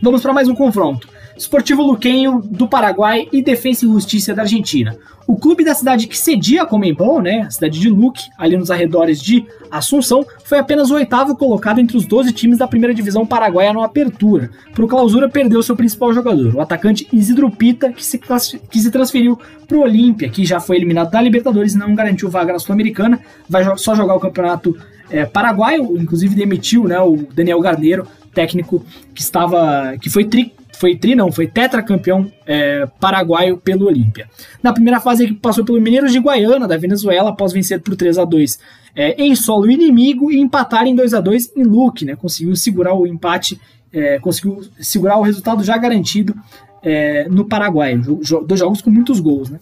[0.00, 1.08] Vamos para mais um confronto.
[1.42, 4.96] Esportivo Luquenho do Paraguai e Defensa e Justiça da Argentina.
[5.26, 8.70] O clube da cidade que cedia a Comembol, né, a cidade de Luque, ali nos
[8.70, 13.26] arredores de Assunção, foi apenas o oitavo colocado entre os 12 times da primeira divisão
[13.26, 14.50] paraguaia no Apertura.
[14.72, 19.36] Pro Clausura perdeu seu principal jogador, o atacante Isidro Pita, que se, que se transferiu
[19.66, 23.18] pro Olímpia, que já foi eliminado da Libertadores e não garantiu vaga na Sul-Americana,
[23.48, 24.76] vai só jogar o campeonato
[25.10, 28.84] é, paraguaio, inclusive demitiu né, o Daniel Garneiro, técnico
[29.14, 30.52] que estava que foi tri,
[30.82, 34.28] foi tri não, foi tetracampeão é, paraguaio pelo Olímpia.
[34.60, 38.18] Na primeira fase ele passou pelo Mineiros de Guaiana da Venezuela após vencer por 3
[38.18, 38.58] a 2
[38.96, 42.16] é, em solo inimigo e empatar em 2 a 2 em Luque, né?
[42.16, 43.60] Conseguiu segurar o empate,
[43.92, 46.34] é, conseguiu segurar o resultado já garantido
[46.82, 47.96] é, no Paraguai.
[47.96, 49.60] Dois jogos com muitos gols, né?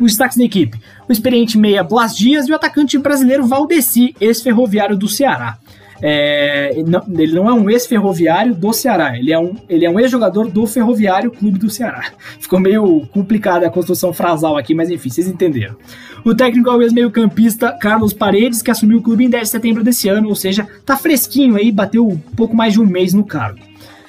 [0.00, 0.76] Os destaques da equipe:
[1.08, 5.56] o experiente meia Blas Dias e o atacante brasileiro Valdeci, ex-ferroviário do Ceará.
[6.04, 10.00] É, não, ele não é um ex-ferroviário do Ceará, ele é um, ele é um
[10.00, 12.10] ex-jogador do Ferroviário Clube do Ceará.
[12.40, 15.76] Ficou meio complicada a construção frasal aqui, mas enfim, vocês entenderam.
[16.24, 19.84] O técnico é o ex-meio-campista Carlos Paredes, que assumiu o clube em 10 de setembro
[19.84, 23.60] desse ano, ou seja, tá fresquinho aí, bateu pouco mais de um mês no cargo.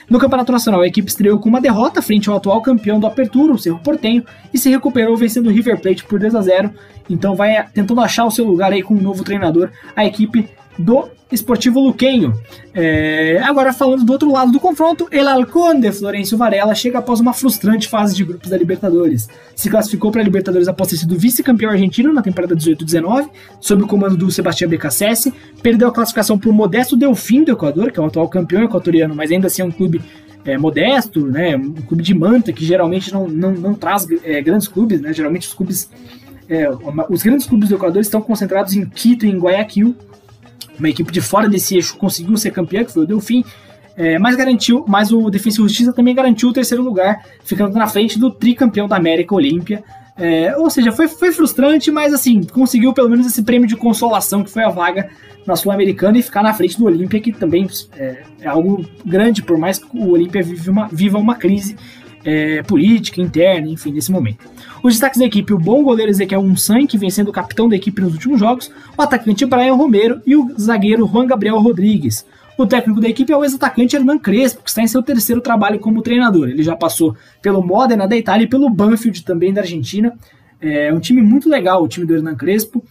[0.09, 3.53] No Campeonato Nacional, a equipe estreou com uma derrota frente ao atual campeão do Apertura,
[3.53, 4.23] o Cerro Portenho,
[4.53, 6.71] e se recuperou vencendo o River Plate por 2 a 0.
[7.09, 9.69] Então vai tentando achar o seu lugar aí com um novo treinador.
[9.95, 10.47] A equipe
[10.77, 12.33] do Esportivo Luquenho.
[12.73, 17.19] É, agora falando do outro lado do confronto, El Halcón de Florencio Varela chega após
[17.19, 19.27] uma frustrante fase de grupos da Libertadores.
[19.55, 23.87] Se classificou para a Libertadores após ter sido vice-campeão argentino na temporada 18-19, sob o
[23.87, 28.03] comando do Sebastião Becassese, perdeu a classificação para o modesto Delfim do Equador, que é
[28.03, 30.01] o atual campeão equatoriano, mas ainda assim é um clube
[30.45, 34.67] é, modesto, né, um clube de manta que geralmente não, não, não traz é, grandes
[34.67, 35.89] clubes, né, geralmente os clubes,
[36.49, 36.69] é,
[37.09, 39.95] os grandes clubes do Equador estão concentrados em Quito e em Guayaquil,
[40.77, 43.43] uma equipe de fora desse eixo conseguiu ser campeã, que foi o Delfim,
[43.95, 47.87] é, mas garantiu, mas o Defensa e Justiça também garantiu o terceiro lugar, ficando na
[47.87, 49.83] frente do tricampeão da América Olímpia.
[50.15, 54.43] É, ou seja, foi, foi frustrante, mas assim, conseguiu pelo menos esse prêmio de consolação
[54.43, 55.09] que foi a vaga
[55.45, 59.57] na Sul-Americana e ficar na frente do Olímpia, que também é, é, algo grande, por
[59.57, 61.75] mais que o Olímpia uma, viva uma crise
[62.23, 64.49] é, política, interna, enfim, nesse momento.
[64.83, 67.75] Os destaques da equipe: o bom goleiro Ezequiel Unsan, que vem sendo o capitão da
[67.75, 72.25] equipe nos últimos jogos, o atacante Brian Romero e o zagueiro Juan Gabriel Rodrigues.
[72.57, 75.79] O técnico da equipe é o ex-atacante Hernan Crespo, que está em seu terceiro trabalho
[75.79, 76.49] como treinador.
[76.49, 80.13] Ele já passou pelo Modena da Itália e pelo Banfield também da Argentina.
[80.61, 82.83] É um time muito legal, o time do Hernan Crespo.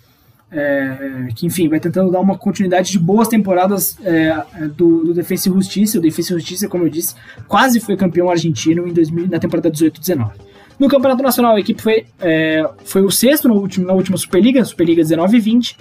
[0.54, 4.44] É, que enfim vai tentando dar uma continuidade de boas temporadas é,
[4.76, 5.98] do, do Defensa e Justiça.
[5.98, 7.14] O Defensa e Justiça, como eu disse,
[7.46, 10.51] quase foi campeão argentino em 2000, na temporada 18-19.
[10.78, 14.64] No Campeonato Nacional, a equipe foi, é, foi o sexto no último, na última Superliga,
[14.64, 15.76] Superliga 19 e 20,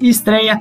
[0.00, 0.60] e estreia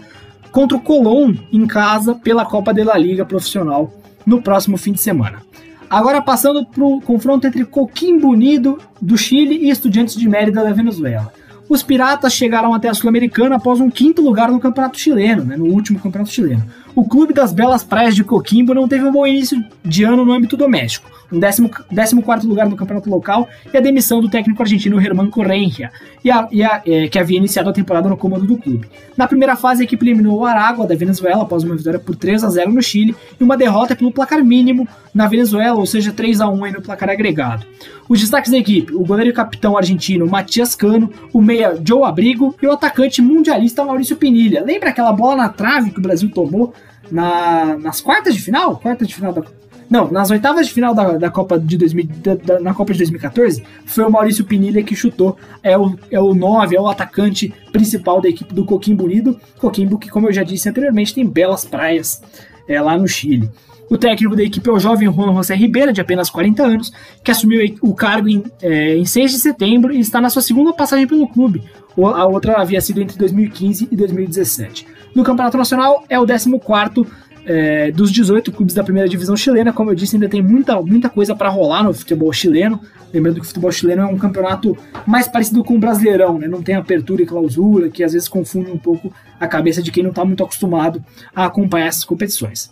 [0.52, 3.94] contra o Colón em casa pela Copa de la Liga Profissional
[4.26, 5.42] no próximo fim de semana.
[5.90, 10.74] Agora passando para o confronto entre Coquimbo Unido do Chile e Estudiantes de Mérida da
[10.74, 11.32] Venezuela
[11.70, 15.66] os Piratas chegaram até a Sul-Americana após um quinto lugar no Campeonato Chileno, né, no
[15.66, 16.64] último Campeonato Chileno.
[16.98, 20.34] O Clube das Belas Praias de Coquimbo não teve um bom início de ano no
[20.34, 25.30] âmbito doméstico, um 14 lugar no campeonato local e a demissão do técnico argentino Germán
[25.30, 25.92] Correia,
[26.26, 28.90] e e é, que havia iniciado a temporada no comando do clube.
[29.16, 32.44] Na primeira fase, a equipe eliminou o Aragua da Venezuela após uma vitória por 3
[32.44, 36.42] a 0 no Chile e uma derrota pelo placar mínimo na Venezuela, ou seja, 3
[36.42, 37.64] a 1 no placar agregado.
[38.10, 42.68] Os destaques da equipe: o goleiro capitão argentino Matias Cano, o meia Joe Abrigo e
[42.68, 44.64] o atacante mundialista Maurício Pinilha.
[44.64, 46.74] Lembra aquela bola na trave que o Brasil tomou
[47.12, 48.78] na, nas quartas de final?
[48.78, 49.44] Quartas de final da.
[49.90, 53.00] Não, nas oitavas de final da, da Copa de 2000, da, da, na Copa de
[53.00, 55.38] 2014, foi o Maurício Pinilha que chutou.
[55.64, 59.40] É o, é o 9, é o atacante principal da equipe do Coquimbo Unido.
[59.58, 62.22] Coquimbo, que, como eu já disse anteriormente, tem belas praias
[62.68, 63.50] é, lá no Chile.
[63.90, 66.92] O técnico da equipe é o jovem Juan José Ribeira, de apenas 40 anos,
[67.24, 70.74] que assumiu o cargo em, é, em 6 de setembro e está na sua segunda
[70.74, 71.64] passagem pelo clube.
[71.98, 74.86] A outra havia sido entre 2015 e 2017.
[75.16, 77.08] No Campeonato Nacional, é o 14
[77.46, 79.72] é, dos 18 clubes da primeira divisão chilena.
[79.72, 82.80] Como eu disse, ainda tem muita, muita coisa para rolar no futebol chileno.
[83.14, 84.78] Lembrando que o futebol chileno é um campeonato
[85.08, 86.48] mais parecido com o brasileirão, né?
[86.48, 90.04] não tem apertura e clausura, que às vezes confunde um pouco a cabeça de quem
[90.04, 91.02] não está muito acostumado
[91.34, 92.70] a acompanhar essas competições.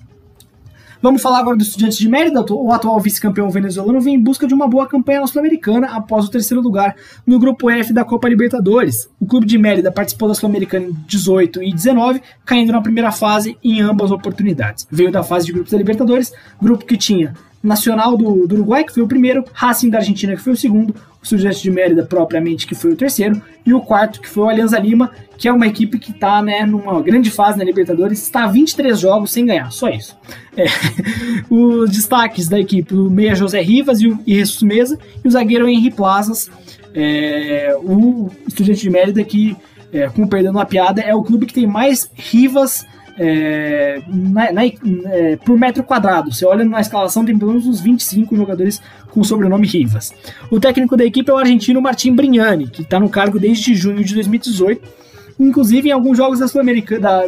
[1.05, 2.43] Vamos falar agora do Estudiantes de Mérida.
[2.49, 6.31] O atual vice-campeão venezuelano vem em busca de uma boa campanha na Sul-Americana após o
[6.31, 6.95] terceiro lugar
[7.27, 9.07] no grupo F da Copa Libertadores.
[9.19, 13.55] O clube de Mérida participou da Sul-Americana em 18 e 19, caindo na primeira fase
[13.63, 14.87] em ambas oportunidades.
[14.89, 17.35] Veio da fase de grupos da Libertadores, grupo que tinha
[17.65, 20.91] Nacional do, do, Uruguai, que foi o primeiro, Racing da Argentina, que foi o segundo,
[20.91, 24.49] o Estudiantes de Mérida, propriamente, que foi o terceiro, e o quarto, que foi o
[24.49, 28.43] Alianza Lima, que é uma equipe que está né, numa grande fase na Libertadores, está
[28.43, 30.17] a 23 jogos sem ganhar, só isso.
[30.55, 30.65] É.
[31.49, 35.67] Os destaques da equipe, o meia José Rivas e o Jesus Mesa, e o zagueiro
[35.67, 36.49] Henry Plazas,
[36.93, 39.57] é, o Estudiante de Mérida, que,
[39.91, 42.85] é, perdendo a piada, é o clube que tem mais Rivas
[43.17, 46.33] é, na, na, é, por metro quadrado.
[46.33, 50.13] Você olha na escalação, tem pelo menos uns 25 jogadores com o sobrenome Rivas.
[50.51, 54.03] O técnico da equipe é o argentino Martim Brignani, que está no cargo desde junho
[54.03, 55.05] de 2018.
[55.39, 57.27] Inclusive, em alguns jogos da Sul-Americana, da,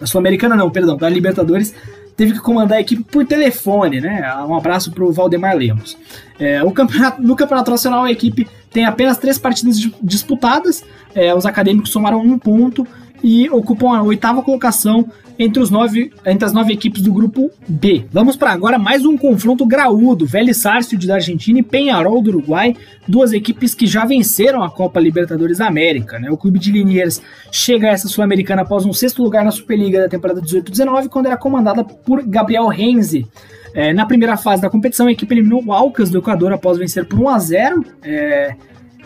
[0.00, 1.74] da Sul-Americana não, perdão, da Libertadores,
[2.16, 4.34] teve que comandar a equipe por telefone, né?
[4.48, 5.98] Um abraço para o Valdemar Lemos.
[6.38, 10.82] É, o campeonato, no Campeonato Nacional, a equipe tem apenas três partidas disputadas.
[11.14, 12.86] É, os acadêmicos somaram um ponto
[13.26, 15.04] e ocupam a oitava colocação
[15.36, 18.06] entre, os nove, entre as nove equipes do grupo B.
[18.12, 22.76] Vamos para agora mais um confronto graúdo: Vélez Sarsfield da Argentina e Penharol do Uruguai,
[23.08, 26.20] duas equipes que já venceram a Copa Libertadores da América.
[26.20, 26.30] Né?
[26.30, 27.20] O clube de Liniers
[27.50, 31.36] chega a essa sul-americana após um sexto lugar na Superliga da temporada 18-19, quando era
[31.36, 33.26] comandada por Gabriel Renzi.
[33.74, 37.04] É, na primeira fase da competição, a equipe eliminou o Alcas do Equador após vencer
[37.06, 38.56] por 1 a 0 é,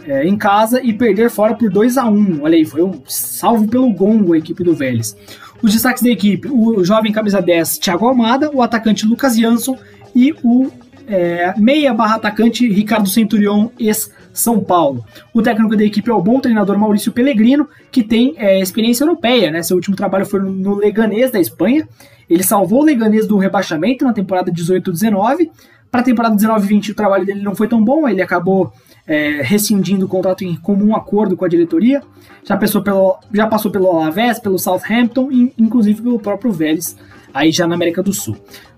[0.07, 3.69] é, em casa e perder fora por 2 a 1 Olha aí, foi um salvo
[3.69, 5.17] pelo gongo a equipe do Vélez.
[5.63, 9.79] Os destaques da equipe: o jovem camisa 10 Thiago Almada, o atacante Lucas Jansson
[10.15, 10.71] e o
[11.07, 15.05] é, meia barra atacante Ricardo Centurion, ex-São Paulo.
[15.35, 19.51] O técnico da equipe é o bom treinador Maurício Pellegrino, que tem é, experiência europeia,
[19.51, 19.61] né?
[19.63, 21.89] Seu último trabalho foi no Leganês da Espanha.
[22.29, 25.51] Ele salvou o Leganês do rebaixamento na temporada 18-19.
[25.91, 28.73] Para a temporada 19-20 o trabalho dele não foi tão bom, ele acabou
[29.11, 32.01] é, rescindindo o contrato em comum acordo com a diretoria.
[32.45, 36.97] Já, passou pelo, já passou pelo Alavés, pelo Southampton e inclusive pelo próprio Vélez,
[37.35, 38.37] aí já na América do Sul.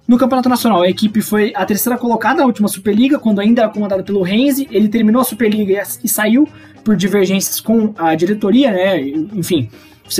[0.09, 3.71] No Campeonato Nacional, a equipe foi a terceira colocada na última Superliga, quando ainda era
[3.71, 4.67] comandada pelo Renzi.
[4.71, 6.49] Ele terminou a Superliga e, e saiu
[6.83, 9.01] por divergências com a diretoria, né?
[9.01, 9.71] Enfim,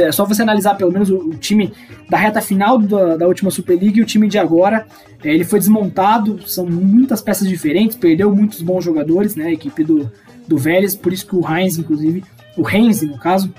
[0.01, 1.73] é só você analisar pelo menos o, time
[2.09, 4.87] da reta final da, da, última Superliga e o time de agora.
[5.23, 9.47] É, ele foi desmontado, são muitas peças diferentes, perdeu muitos bons jogadores, né?
[9.47, 10.11] A equipe do,
[10.47, 12.25] do Vélez, por isso que o Heinz, inclusive,
[12.57, 13.53] o Heinz, no caso,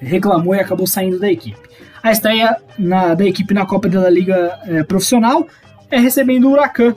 [0.00, 1.58] reclamou e acabou saindo da equipe.
[2.02, 5.46] A estreia na, da equipe na Copa da Liga é, Profissional
[5.90, 6.94] é recebendo o Huracan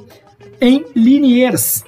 [0.59, 1.83] em Liniers.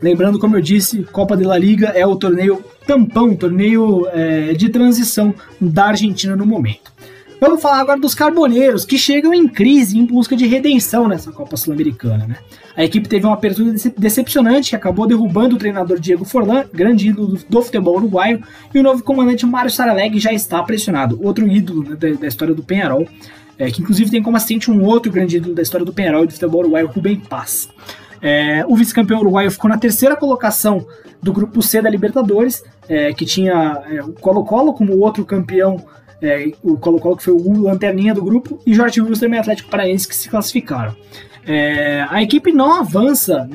[0.00, 5.34] Lembrando, como eu disse, Copa da Liga é o torneio tampão, torneio é, de transição
[5.60, 6.92] da Argentina no momento.
[7.44, 11.56] Vamos falar agora dos carboneiros, que chegam em crise em busca de redenção nessa Copa
[11.56, 12.24] Sul-Americana.
[12.24, 12.36] Né?
[12.76, 17.36] A equipe teve uma abertura decepcionante que acabou derrubando o treinador Diego Forlan, grande ídolo
[17.48, 21.96] do futebol uruguaio, e o novo comandante Mário Saraleg já está pressionado, outro ídolo né,
[21.96, 23.08] da, da, história do Penharol,
[23.58, 26.26] é, que inclusive tem como assistente um outro grande ídolo da história do Penharol e
[26.28, 27.68] do futebol uruguaio, Rubem Paz.
[28.20, 30.86] É, o vice-campeão uruguaio ficou na terceira colocação
[31.20, 32.62] do grupo C da Libertadores,
[32.92, 35.82] é, que tinha é, o Colo-Colo como outro campeão,
[36.20, 40.06] é, o Colo-Colo que foi o lanterninha do grupo, e Jorge Wilson também Atlético Paraense
[40.06, 40.94] que se classificaram.
[41.46, 43.48] É, a equipe não avança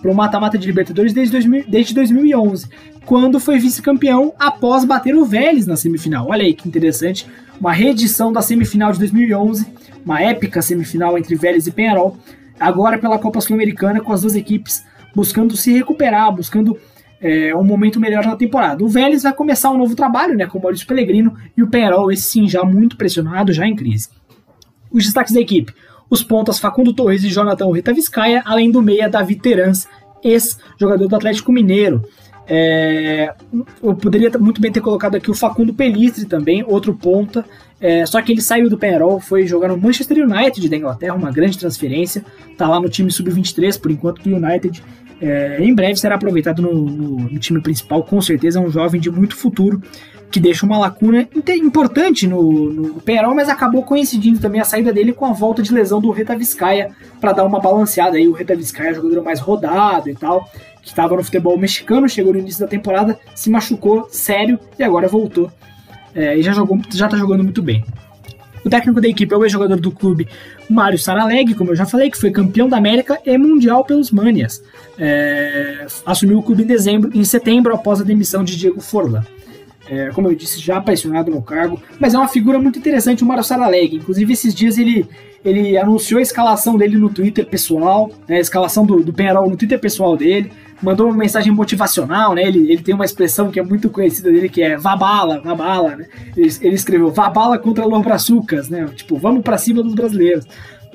[0.00, 2.68] para o mata-mata de Libertadores desde, 2000, desde 2011,
[3.06, 6.28] quando foi vice-campeão após bater o Vélez na semifinal.
[6.28, 7.26] Olha aí que interessante,
[7.58, 9.66] uma reedição da semifinal de 2011,
[10.04, 12.18] uma épica semifinal entre Vélez e Penharol,
[12.60, 14.84] agora pela Copa Sul-Americana, com as duas equipes
[15.14, 16.78] buscando se recuperar, buscando
[17.22, 18.84] é, um momento melhor na temporada.
[18.84, 22.10] O Vélez vai começar um novo trabalho, né, com o Maurício Pellegrino, e o Penarol,
[22.10, 24.08] esse sim, já muito pressionado, já em crise.
[24.90, 25.72] Os destaques da equipe,
[26.10, 29.86] os pontas Facundo Torres e Jonathan Rita Vizcaia, além do meia Davi Terans,
[30.22, 32.02] ex-jogador do Atlético Mineiro.
[32.46, 33.32] É,
[33.82, 37.44] eu poderia muito bem ter colocado aqui o Facundo Pelistre também, outro ponta,
[37.82, 41.32] é, só que ele saiu do Penarol, foi jogar no Manchester United da Inglaterra, uma
[41.32, 42.24] grande transferência.
[42.56, 44.80] Tá lá no time sub-23, por enquanto, do United.
[45.22, 48.58] É, em breve será aproveitado no, no, no, time principal, com certeza.
[48.58, 49.80] É um jovem de muito futuro,
[50.30, 55.12] que deixa uma lacuna importante no, no Penarol, mas acabou coincidindo também a saída dele
[55.12, 58.26] com a volta de lesão do Reta Vizcaia, para dar uma balanceada aí.
[58.26, 60.50] O Reta Vizcaia, jogador mais rodado e tal,
[60.82, 65.06] que estava no futebol mexicano, chegou no início da temporada, se machucou sério e agora
[65.06, 65.50] voltou
[66.14, 67.84] é, e já jogou, já tá jogando muito bem.
[68.64, 70.28] O técnico da equipe é o ex-jogador do clube
[70.68, 74.62] Mário Saraleg, como eu já falei, que foi campeão da América e mundial pelos Manias.
[74.98, 79.24] É, assumiu o clube em dezembro, em setembro, após a demissão de Diego Forlan.
[79.88, 83.26] É, como eu disse, já apaixonado no cargo, mas é uma figura muito interessante o
[83.26, 83.96] Mário Saraleg.
[83.96, 85.06] Inclusive, esses dias ele,
[85.44, 89.56] ele anunciou a escalação dele no Twitter pessoal, né, a escalação do, do Penarol no
[89.56, 92.42] Twitter pessoal dele mandou uma mensagem motivacional, né?
[92.42, 96.06] Ele, ele tem uma expressão que é muito conhecida dele que é vabala, vabala, né?
[96.36, 98.86] Ele, ele escreveu vabala contra Los Brazucas, né?
[98.96, 100.44] Tipo, vamos para cima dos brasileiros.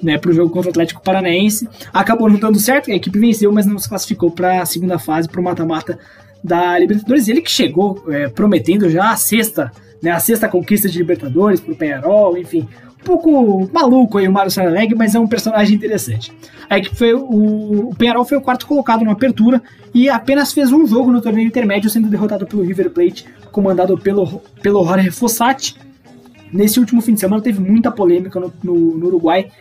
[0.02, 1.68] né, para o jogo contra o Atlético Paranaense.
[1.94, 5.28] Acabou não dando certo, a equipe venceu, mas não se classificou para a segunda fase,
[5.28, 5.98] para o mata-mata
[6.44, 7.28] da Libertadores.
[7.28, 9.72] Ele que chegou é, prometendo já a sexta,
[10.02, 12.68] né, a sexta conquista de Libertadores para o Penharol, enfim.
[13.08, 16.30] Pouco maluco aí o Mário Saraleg, mas é um personagem interessante.
[16.70, 19.62] A equipe foi o, o Penharol foi o quarto colocado na apertura
[19.94, 24.42] e apenas fez um jogo no torneio intermédio, sendo derrotado pelo River Plate, comandado pelo,
[24.62, 25.78] pelo Jorge Fossati.
[26.52, 29.52] Nesse último fim de semana teve muita polêmica no, no, no Uruguai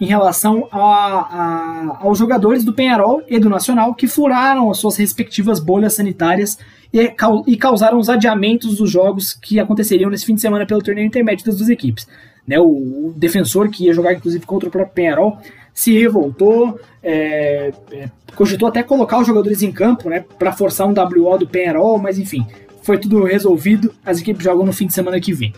[0.00, 4.96] em relação a, a, aos jogadores do Penharol e do Nacional que furaram as suas
[4.96, 6.58] respectivas bolhas sanitárias
[6.90, 7.14] e,
[7.46, 11.44] e, causaram os adiamentos dos jogos que aconteceriam nesse fim de semana pelo torneio intermédio
[11.44, 12.06] das duas equipes.
[12.46, 12.64] Né, o,
[13.08, 15.38] o defensor, que ia jogar inclusive contra o próprio Penharol,
[15.72, 20.94] se revoltou, é, é, cogitou até colocar os jogadores em campo né, para forçar um
[20.94, 22.46] WO do Penharol, mas enfim,
[22.82, 23.92] foi tudo resolvido.
[24.04, 25.52] As equipes jogam no fim de semana que vem.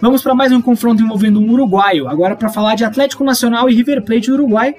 [0.00, 3.74] Vamos para mais um confronto envolvendo um uruguaio, agora para falar de Atlético Nacional e
[3.74, 4.74] River Plate do Uruguai.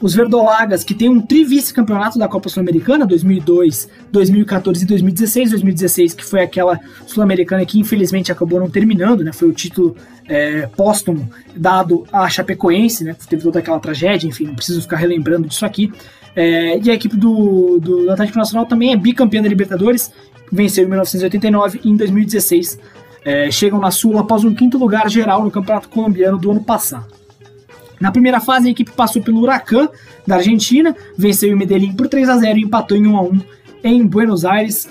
[0.00, 5.50] Os Verdolagas, que tem um tri-vice-campeonato da Copa Sul-Americana, 2002, 2014 e 2016.
[5.50, 9.32] 2016, que foi aquela Sul-Americana que infelizmente acabou não terminando, né?
[9.32, 9.96] Foi o título
[10.28, 13.16] é, póstumo dado à Chapecoense, né?
[13.28, 15.92] Teve toda aquela tragédia, enfim, não preciso ficar relembrando disso aqui.
[16.36, 20.10] É, e a equipe do, do Atlético Nacional também é bicampeã da Libertadores,
[20.50, 22.78] venceu em 1989 e em 2016
[23.24, 27.06] é, chegam na Sul após um quinto lugar geral no Campeonato Colombiano do ano passado.
[28.00, 29.88] Na primeira fase, a equipe passou pelo Huracan
[30.26, 33.40] da Argentina, venceu o Medellín por 3 a 0 e empatou em 1 a 1
[33.84, 34.88] em Buenos Aires,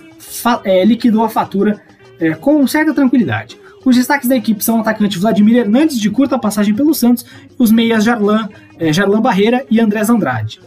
[0.64, 1.82] é, liquidou a fatura
[2.20, 3.58] é, com certa tranquilidade.
[3.86, 7.26] Os destaques da equipe são o atacante Vladimir Hernandes, de curta passagem pelo Santos,
[7.58, 8.48] os meias Jarlan,
[8.80, 10.62] é, Jarlan Barreira e Andrés Andrade.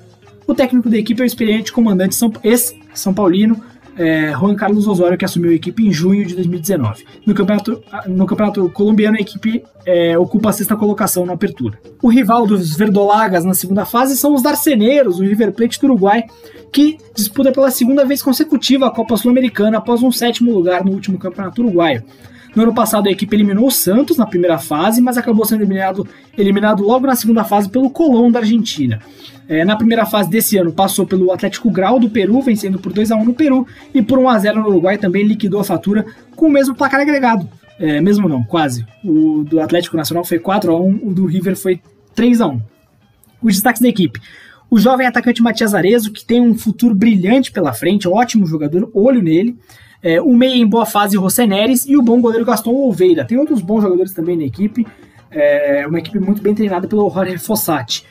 [0.46, 3.60] O técnico da equipe é o experiente comandante São, ex-São Paulino,
[3.96, 7.04] é, Juan Carlos Osório, que assumiu a equipe em junho de 2019.
[7.24, 11.78] No campeonato, no campeonato colombiano, a equipe é, ocupa a sexta colocação na apertura.
[12.02, 16.24] O rival dos Verdolagas na segunda fase são os Darceneiros, o River Plate do Uruguai,
[16.72, 21.18] que disputa pela segunda vez consecutiva a Copa Sul-Americana após um sétimo lugar no último
[21.18, 22.04] campeonato uruguaio.
[22.56, 26.08] No ano passado, a equipe eliminou o Santos na primeira fase, mas acabou sendo eliminado,
[26.38, 28.98] eliminado logo na segunda fase pelo Colón da Argentina.
[29.46, 33.12] É, na primeira fase desse ano, passou pelo Atlético Grau do Peru, vencendo por 2
[33.12, 36.06] a 1 no Peru, e por 1 a 0 no Uruguai também liquidou a fatura
[36.34, 37.46] com o mesmo placar agregado.
[37.78, 38.86] É, mesmo não, quase.
[39.04, 41.78] O do Atlético Nacional foi 4 a 1 o do River foi
[42.14, 42.60] 3 a 1
[43.42, 44.18] Os destaques da equipe.
[44.70, 49.22] O jovem atacante Matias Arezo, que tem um futuro brilhante pela frente, ótimo jogador, olho
[49.22, 49.58] nele
[50.02, 53.24] é, o meia em boa fase, José Neres, e o bom goleiro Gaston Oliveira.
[53.24, 54.86] Tem outros bons jogadores também na equipe,
[55.30, 58.04] é uma equipe muito bem treinada pelo Jorge Fossati,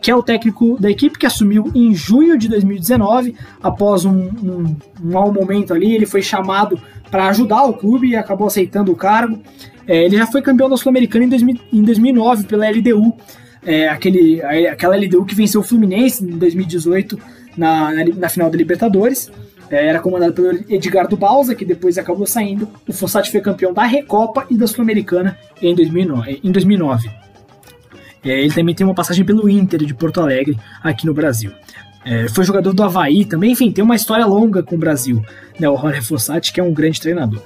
[0.00, 4.76] que é o técnico da equipe que assumiu em junho de 2019, após um, um,
[5.02, 6.80] um mau momento ali, ele foi chamado
[7.10, 9.38] para ajudar o clube e acabou aceitando o cargo.
[9.86, 13.14] É, ele já foi campeão da Sul-Americana em, em 2009 pela LDU,
[13.64, 17.18] é, aquele, aquela LDU que venceu o Fluminense em 2018
[17.56, 19.30] na, na, na final da Libertadores.
[19.72, 22.68] É, era comandado pelo Edgardo Balsa, que depois acabou saindo.
[22.86, 26.40] O Fossati foi campeão da Recopa e da Sul-Americana em 2009.
[26.44, 27.10] Em 2009.
[28.22, 31.50] É, ele também tem uma passagem pelo Inter de Porto Alegre, aqui no Brasil.
[32.04, 35.24] É, foi jogador do Havaí também, enfim, tem uma história longa com o Brasil,
[35.58, 37.40] né, o Jorge Fossati, que é um grande treinador.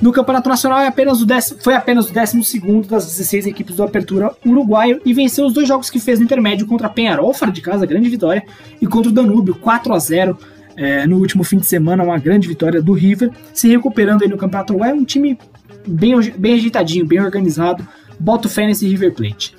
[0.00, 3.82] No Campeonato Nacional é apenas o décimo, foi apenas o 12 das 16 equipes do
[3.82, 7.60] Apertura Uruguaio e venceu os dois jogos que fez no intermédio contra Penharol, fora de
[7.60, 8.42] casa, grande vitória,
[8.80, 10.38] e contra o Danúbio, 4 a 0
[10.76, 14.36] é, no último fim de semana, uma grande vitória do River, se recuperando aí no
[14.36, 15.38] Campeonato Uruguai, um time
[15.86, 17.86] bem, bem ajeitadinho, bem organizado,
[18.18, 19.54] bota o fé nesse River Plate.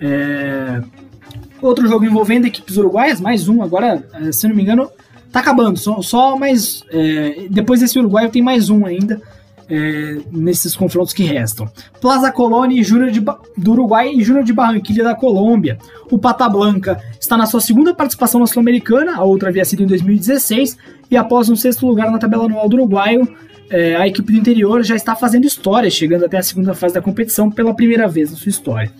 [0.00, 0.82] É,
[1.60, 4.90] outro jogo envolvendo equipes uruguaias, mais um agora, é, se não me engano,
[5.30, 9.20] tá acabando, só, só mais, é, depois desse uruguaio tem mais um ainda,
[9.68, 11.68] é, nesses confrontos que restam.
[12.00, 13.10] Plaza Colônia e Júnior
[13.56, 15.78] do Uruguai e Júnior de Barranquilla da Colômbia.
[16.10, 19.86] O Pata Blanca está na sua segunda participação na Sul-Americana, a outra havia sido em
[19.86, 20.76] 2016,
[21.10, 23.28] e após um sexto lugar na tabela anual do Uruguaio,
[23.70, 27.00] é, a equipe do interior já está fazendo história, chegando até a segunda fase da
[27.00, 28.92] competição pela primeira vez na sua história.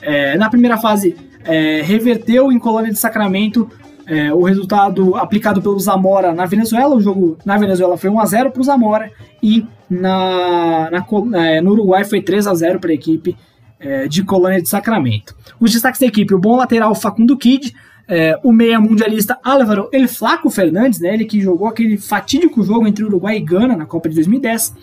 [0.00, 3.70] É, na primeira fase, é, reverteu em Colônia de Sacramento
[4.06, 6.94] é, o resultado aplicado pelo Zamora na Venezuela.
[6.94, 9.10] O jogo na Venezuela foi 1x0 para o Zamora
[9.42, 13.36] e na, na é, no Uruguai foi 3 a 0 para a equipe
[13.80, 15.34] é, de Colônia de Sacramento.
[15.60, 17.74] Os destaques da equipe: o bom lateral Facundo Kid,
[18.08, 22.86] é, o meia mundialista Álvaro El Flaco Fernandes, né, ele que jogou aquele fatídico jogo
[22.86, 24.74] entre Uruguai e Gana na Copa de 2010,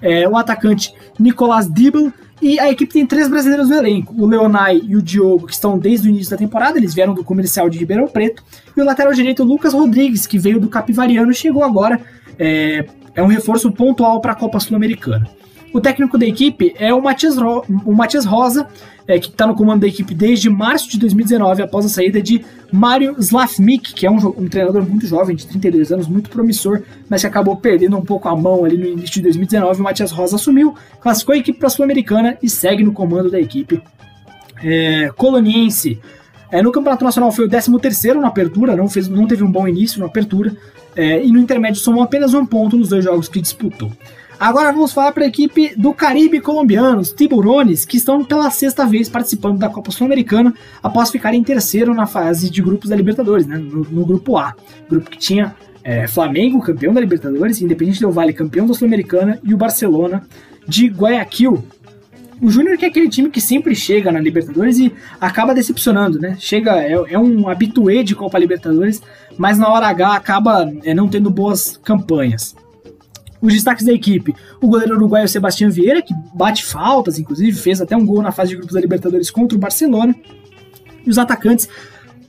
[0.00, 4.80] é, o atacante Nicolás Dibble e a equipe tem três brasileiros no elenco: o Leonai
[4.84, 7.78] e o Diogo, que estão desde o início da temporada, eles vieram do comercial de
[7.78, 8.42] Ribeirão Preto,
[8.76, 12.00] e o lateral direito Lucas Rodrigues, que veio do Capivariano e chegou agora.
[12.38, 15.28] É, é um reforço pontual para a Copa Sul-Americana.
[15.72, 18.66] O técnico da equipe é o Matias, Ro o Matias Rosa,
[19.10, 22.44] é, que está no comando da equipe desde março de 2019, após a saída de
[22.72, 27.20] Mário Slavnik, que é um, um, treinador muito jovem, de 32 anos, muito promissor, mas
[27.20, 29.80] que acabou perdendo um pouco a mão ali no início de 2019.
[29.80, 33.40] O Matias Rosa assumiu, classificou a equipe para a Sul-Americana e segue no comando da
[33.40, 33.82] equipe
[34.62, 35.98] é, coloniense.
[36.52, 37.70] É, no Campeonato Nacional foi o 13
[38.14, 40.56] na apertura, não, fez, não teve um bom início na apertura,
[40.94, 43.90] é, e no intermédio somou apenas um ponto nos dois jogos que disputou.
[44.40, 48.86] Agora vamos falar para a equipe do Caribe colombiano, os Tiburones, que estão pela sexta
[48.86, 53.46] vez participando da Copa Sul-Americana após ficarem em terceiro na fase de grupos da Libertadores,
[53.46, 54.54] né, no, no grupo A.
[54.88, 59.52] Grupo que tinha é, Flamengo, campeão da Libertadores, Independente Del Vale, campeão da Sul-Americana, e
[59.52, 60.22] o Barcelona
[60.66, 61.62] de Guayaquil.
[62.40, 66.38] O Júnior que é aquele time que sempre chega na Libertadores e acaba decepcionando, né?
[66.40, 69.02] Chega, é, é um habitué de Copa Libertadores,
[69.36, 72.56] mas na hora H acaba é, não tendo boas campanhas.
[73.40, 77.96] Os destaques da equipe: o goleiro uruguaio Sebastião Vieira, que bate faltas, inclusive, fez até
[77.96, 80.14] um gol na fase de grupos da Libertadores contra o Barcelona.
[81.04, 81.68] E os atacantes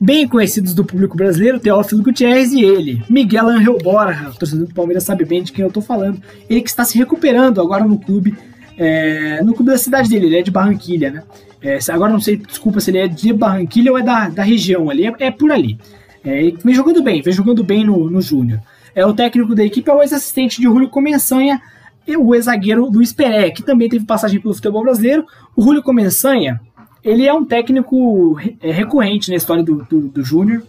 [0.00, 4.74] bem conhecidos do público brasileiro, Teófilo Gutierrez e ele, Miguel Angel Borja, o torcedor do
[4.74, 6.20] Palmeiras sabe bem de quem eu estou falando.
[6.50, 8.34] Ele que está se recuperando agora no clube,
[8.76, 11.22] é, no clube da cidade dele, ele é de Barranquilha, né?
[11.60, 14.90] É, agora não sei, desculpa se ele é de Barranquilha ou é da, da região
[14.90, 15.78] ali, é, é por ali.
[16.24, 18.60] É, vem jogando bem, vem jogando bem no, no Júnior.
[18.94, 21.60] É, o técnico da equipe é o ex-assistente de Julio Comensanha
[22.06, 25.26] e o ex-zagueiro Luiz Peré, que também teve passagem pelo futebol brasileiro.
[25.56, 26.60] O Julio Comensanha,
[27.02, 30.62] ele é um técnico é, recorrente na história do, do, do Júnior.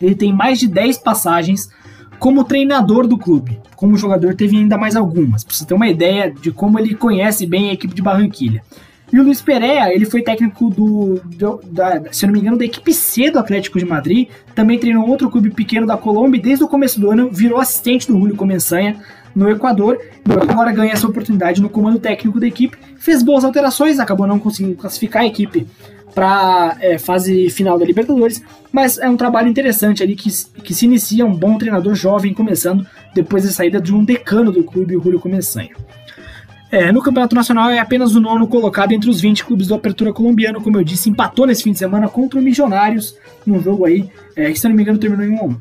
[0.00, 1.70] Ele tem mais de 10 passagens
[2.18, 3.60] como treinador do clube.
[3.74, 7.46] Como jogador, teve ainda mais algumas, para você ter uma ideia de como ele conhece
[7.46, 8.62] bem a equipe de Barranquilha.
[9.12, 12.64] E o Luiz Pereira, ele foi técnico do, do da, se não me engano, da
[12.64, 16.64] equipe C do Atlético de Madrid, também treinou outro clube pequeno da Colômbia e desde
[16.64, 19.00] o começo do ano virou assistente do Julio Comensanha
[19.34, 20.00] no Equador,
[20.48, 24.74] agora ganha essa oportunidade no comando técnico da equipe, fez boas alterações, acabou não conseguindo
[24.74, 25.66] classificar a equipe
[26.14, 28.42] para é, fase final da Libertadores,
[28.72, 30.30] mas é um trabalho interessante ali que,
[30.62, 34.64] que se inicia um bom treinador jovem começando depois da saída de um decano do
[34.64, 35.76] clube, o Julio Comensanha.
[36.70, 40.12] É, no Campeonato Nacional é apenas o nono colocado entre os 20 clubes do Apertura
[40.12, 44.10] Colombiano, como eu disse, empatou nesse fim de semana contra o Milionários, num jogo aí
[44.34, 45.56] é, que, se não me engano, terminou em 1 a 1.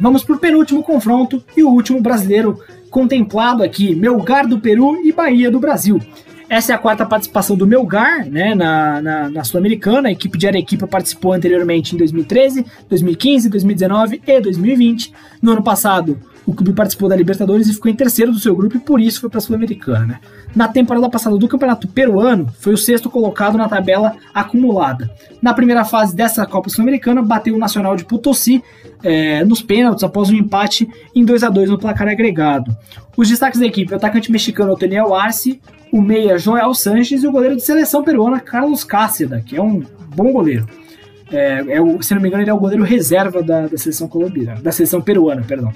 [0.00, 2.58] Vamos para o penúltimo confronto e o último brasileiro
[2.90, 6.00] contemplado aqui, Melgar do Peru e Bahia do Brasil.
[6.48, 10.08] Essa é a quarta participação do Melgar né, na, na, na Sul-Americana.
[10.08, 15.12] A equipe de Arequipa participou anteriormente em 2013, 2015, 2019 e 2020.
[15.42, 18.76] No ano passado, o clube participou da Libertadores e ficou em terceiro do seu grupo
[18.76, 20.06] e por isso foi para a Sul-Americana.
[20.06, 20.20] Né?
[20.54, 25.10] Na temporada passada do Campeonato Peruano, foi o sexto colocado na tabela acumulada.
[25.42, 28.62] Na primeira fase dessa Copa Sul-Americana, bateu o Nacional de Potosí
[29.02, 32.76] é, nos pênaltis após um empate em 2 a 2 no placar agregado.
[33.16, 35.60] Os destaques da equipe: o atacante mexicano Oteniel Arce,
[35.92, 39.82] o meia Joel Sanches e o goleiro de seleção peruana Carlos Cáceda, que é um
[40.14, 40.66] bom goleiro.
[41.32, 44.60] É, é se não me engano, ele é o goleiro reserva da, da seleção colombiana,
[44.60, 45.72] da seleção peruana, perdão.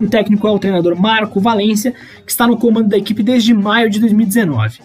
[0.00, 1.92] O técnico é o treinador Marco Valência,
[2.24, 4.80] que está no comando da equipe desde maio de 2019.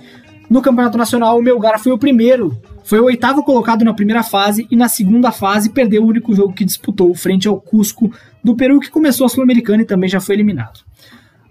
[0.49, 4.67] No Campeonato Nacional, o Melgar foi o primeiro, foi o oitavo colocado na primeira fase
[4.69, 8.11] e na segunda fase perdeu o único jogo que disputou frente ao Cusco
[8.43, 10.81] do Peru, que começou a Sul-Americana e também já foi eliminado.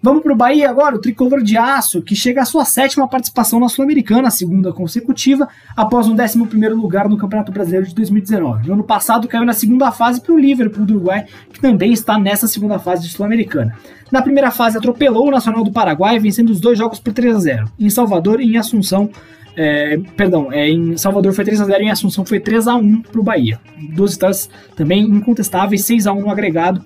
[0.05, 3.61] Vamos para o Bahia agora, o tricolor de aço, que chega à sua sétima participação
[3.61, 6.39] na Sul-Americana, a segunda consecutiva, após um 11
[6.71, 8.67] lugar no Campeonato Brasileiro de 2019.
[8.67, 12.19] No ano passado caiu na segunda fase para o Liverpool do Uruguai, que também está
[12.19, 13.77] nessa segunda fase de Sul-Americana.
[14.11, 17.39] Na primeira fase atropelou o Nacional do Paraguai, vencendo os dois jogos por 3 a
[17.39, 19.09] 0 em Salvador e em Assunção.
[19.55, 22.75] É, perdão, é, em Salvador foi 3 a 0 e em Assunção foi 3 a
[22.75, 23.61] 1 para o Bahia.
[23.95, 26.85] Duas vitórias também incontestáveis, 6 a 1 no agregado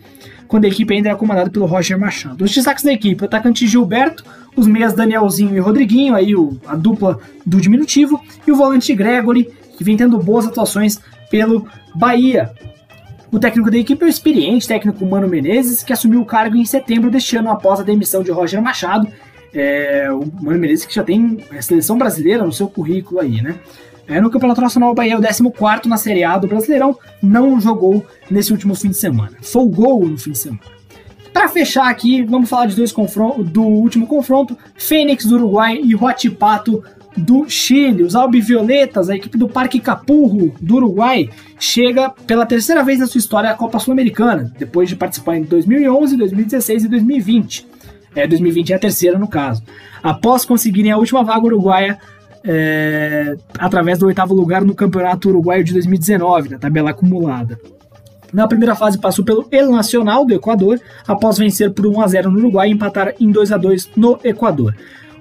[0.49, 2.45] quando a equipe ainda era comandada pelo Roger Machado.
[2.45, 4.25] Os destaques da equipe, o atacante Gilberto,
[4.57, 9.51] os meias Danielzinho e Rodriguinho, aí o, a dupla do diminutivo, e o volante Gregory,
[9.77, 10.99] que vem tendo boas atuações
[11.31, 12.51] pelo Bahia.
[13.31, 16.65] O técnico da equipe é o experiente técnico Mano Menezes, que assumiu o cargo em
[16.65, 19.09] setembro deste ano após a demissão de Roger Machado.
[19.55, 23.57] É, o Mano Menezes que já tem a seleção brasileira no seu currículo aí, né?
[24.09, 27.61] É, no Campeonato Nacional, o Bahia é o 14 na Série A do Brasileirão, não
[27.61, 29.33] jogou nesse último fim de semana.
[29.43, 30.61] Folgou no fim de semana.
[31.33, 32.95] Para fechar aqui, vamos falar de dois
[33.45, 36.83] do último confronto: Fênix do Uruguai e Huachipato
[37.17, 38.05] do Chile.
[38.05, 41.29] Os Albivioletas, a equipe do Parque Capurro do Uruguai,
[41.59, 46.17] chega pela terceira vez na sua história à Copa Sul-Americana, depois de participar em 2011,
[46.17, 47.67] 2016 e 2020.
[48.17, 49.63] É, 2020 é a terceira no caso.
[50.03, 51.99] Após conseguirem a última vaga uruguaia
[52.43, 57.61] é, através do oitavo lugar no Campeonato Uruguaio de 2019, na tabela acumulada.
[58.33, 62.31] Na primeira fase passou pelo El Nacional do Equador, após vencer por 1 a 0
[62.31, 64.75] no Uruguai e empatar em 2 a 2 no Equador.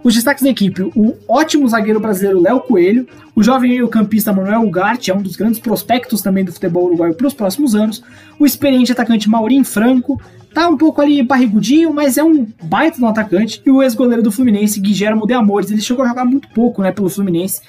[0.05, 5.09] Os destaques da equipe: o ótimo zagueiro brasileiro Léo Coelho, o jovem meio-campista Manuel Ugarte,
[5.09, 8.03] é um dos grandes prospectos também do futebol uruguaio para os próximos anos,
[8.37, 10.21] o experiente atacante Maurinho Franco,
[10.53, 14.31] tá um pouco ali barrigudinho, mas é um baita no atacante, e o ex-goleiro do
[14.31, 17.61] Fluminense, Guilherme de Amores, ele chegou a jogar muito pouco né, pelo Fluminense,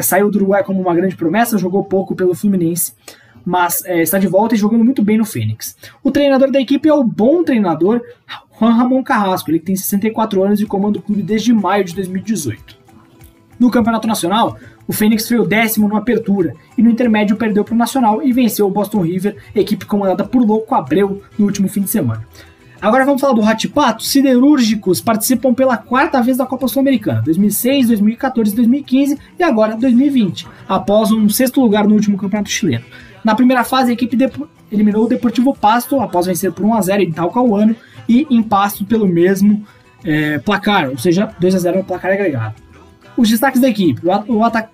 [0.00, 2.92] saiu do Uruguai como uma grande promessa, jogou pouco pelo Fluminense
[3.44, 5.76] mas é, está de volta e jogando muito bem no Fênix.
[6.00, 8.00] O treinador da equipe é o bom treinador
[8.62, 12.78] Juan Ramon Carrasco, ele tem 64 anos e comanda o clube desde maio de 2018.
[13.58, 14.56] No Campeonato Nacional,
[14.86, 18.32] o Fênix foi o décimo no Apertura e no Intermédio perdeu para o Nacional e
[18.32, 22.24] venceu o Boston River, equipe comandada por Louco Abreu, no último fim de semana.
[22.80, 24.04] Agora vamos falar do Ratipato.
[24.04, 31.10] Siderúrgicos participam pela quarta vez da Copa Sul-Americana, 2006, 2014, 2015 e agora 2020, após
[31.10, 32.84] um sexto lugar no último campeonato chileno.
[33.24, 34.16] Na primeira fase, a equipe
[34.70, 37.74] eliminou o Deportivo Pasto após vencer por 1 a 0 em Talcahuano
[38.12, 39.64] e em Pasto pelo mesmo
[40.04, 42.54] é, placar, ou seja, 2 a 0 no placar agregado.
[43.16, 44.02] Os destaques da equipe: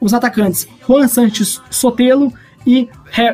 [0.00, 2.32] os atacantes Juan Santos Sotelo
[2.66, 2.88] e,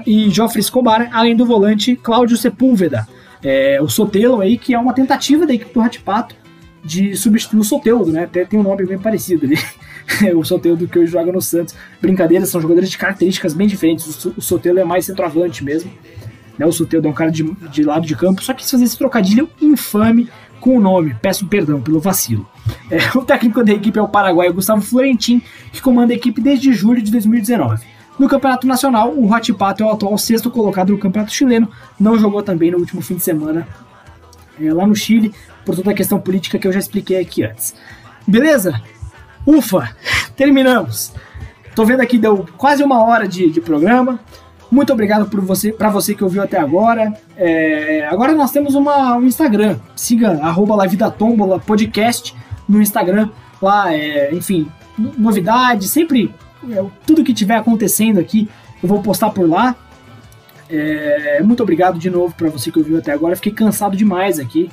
[0.06, 3.06] e Joffre Escobar, além do volante Cláudio Sepúlveda.
[3.42, 6.34] É, o Sotelo aí, que é uma tentativa da equipe do Ratipato
[6.82, 8.24] de substituir o Soteudo, né?
[8.24, 9.58] Até tem um nome bem parecido ali.
[10.34, 11.74] o Soteudo que hoje joga no Santos.
[12.00, 14.24] Brincadeiras, são jogadores de características bem diferentes.
[14.24, 15.90] O Sotelo é mais centroavante mesmo.
[16.58, 16.66] Né?
[16.66, 19.48] O Soteudo é um cara de, de lado de campo, só que fazer esse trocadilho
[19.60, 20.28] infame
[20.60, 21.16] com o nome.
[21.20, 22.48] Peço perdão pelo vacilo.
[22.90, 25.42] É, o técnico da equipe é o paraguaio Gustavo Florentin,
[25.72, 27.84] que comanda a equipe desde julho de 2019.
[28.18, 32.42] No Campeonato Nacional, o Pato é o atual sexto colocado no Campeonato Chileno, não jogou
[32.42, 33.66] também no último fim de semana
[34.60, 35.34] é, lá no Chile,
[35.64, 37.74] por toda a questão política que eu já expliquei aqui antes.
[38.26, 38.80] Beleza?
[39.44, 39.94] Ufa!
[40.36, 41.12] Terminamos!
[41.74, 44.20] Tô vendo aqui, deu quase uma hora de, de programa.
[44.70, 47.12] Muito obrigado por você, para você que ouviu até agora.
[47.36, 49.78] É, agora nós temos uma, um Instagram.
[49.94, 50.76] Siga arroba
[51.10, 52.34] Tombola Podcast
[52.68, 53.30] no Instagram.
[53.62, 56.34] Lá, é, enfim, novidades, sempre
[56.70, 58.48] é, tudo que tiver acontecendo aqui
[58.84, 59.74] eu vou postar por lá.
[60.68, 63.34] É, muito obrigado de novo para você que ouviu até agora.
[63.34, 64.70] Fiquei cansado demais aqui.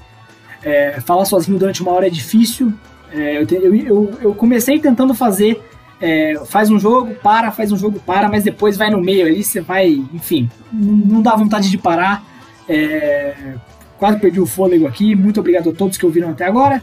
[0.61, 2.73] É, falar sozinho durante uma hora é difícil.
[3.09, 5.61] É, eu, eu, eu, comecei tentando fazer
[6.02, 9.43] é, faz um jogo, para, faz um jogo, para, mas depois vai no meio ali,
[9.43, 12.24] você vai, enfim, não dá vontade de parar.
[12.68, 13.56] É,
[13.97, 15.16] quase perdi o fôlego aqui.
[15.16, 16.82] Muito obrigado a todos que ouviram até agora.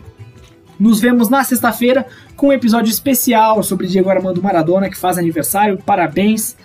[0.79, 2.07] Nos vemos na sexta-feira
[2.37, 5.77] com um episódio especial sobre Diego Armando Maradona, que faz aniversário.
[5.85, 6.57] Parabéns!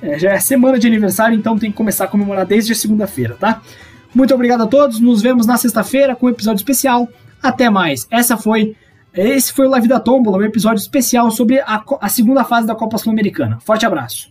[0.00, 3.60] É, já é semana de aniversário, então tem que começar a comemorar desde segunda-feira, tá?
[4.14, 4.98] Muito obrigado a todos.
[4.98, 7.08] Nos vemos na sexta-feira com um episódio especial.
[7.42, 8.06] Até mais.
[8.10, 8.74] Essa foi
[9.26, 12.74] esse foi o Live da Tombola, um episódio especial sobre a, a segunda fase da
[12.74, 13.58] Copa Sul-Americana.
[13.60, 14.26] Forte abraço.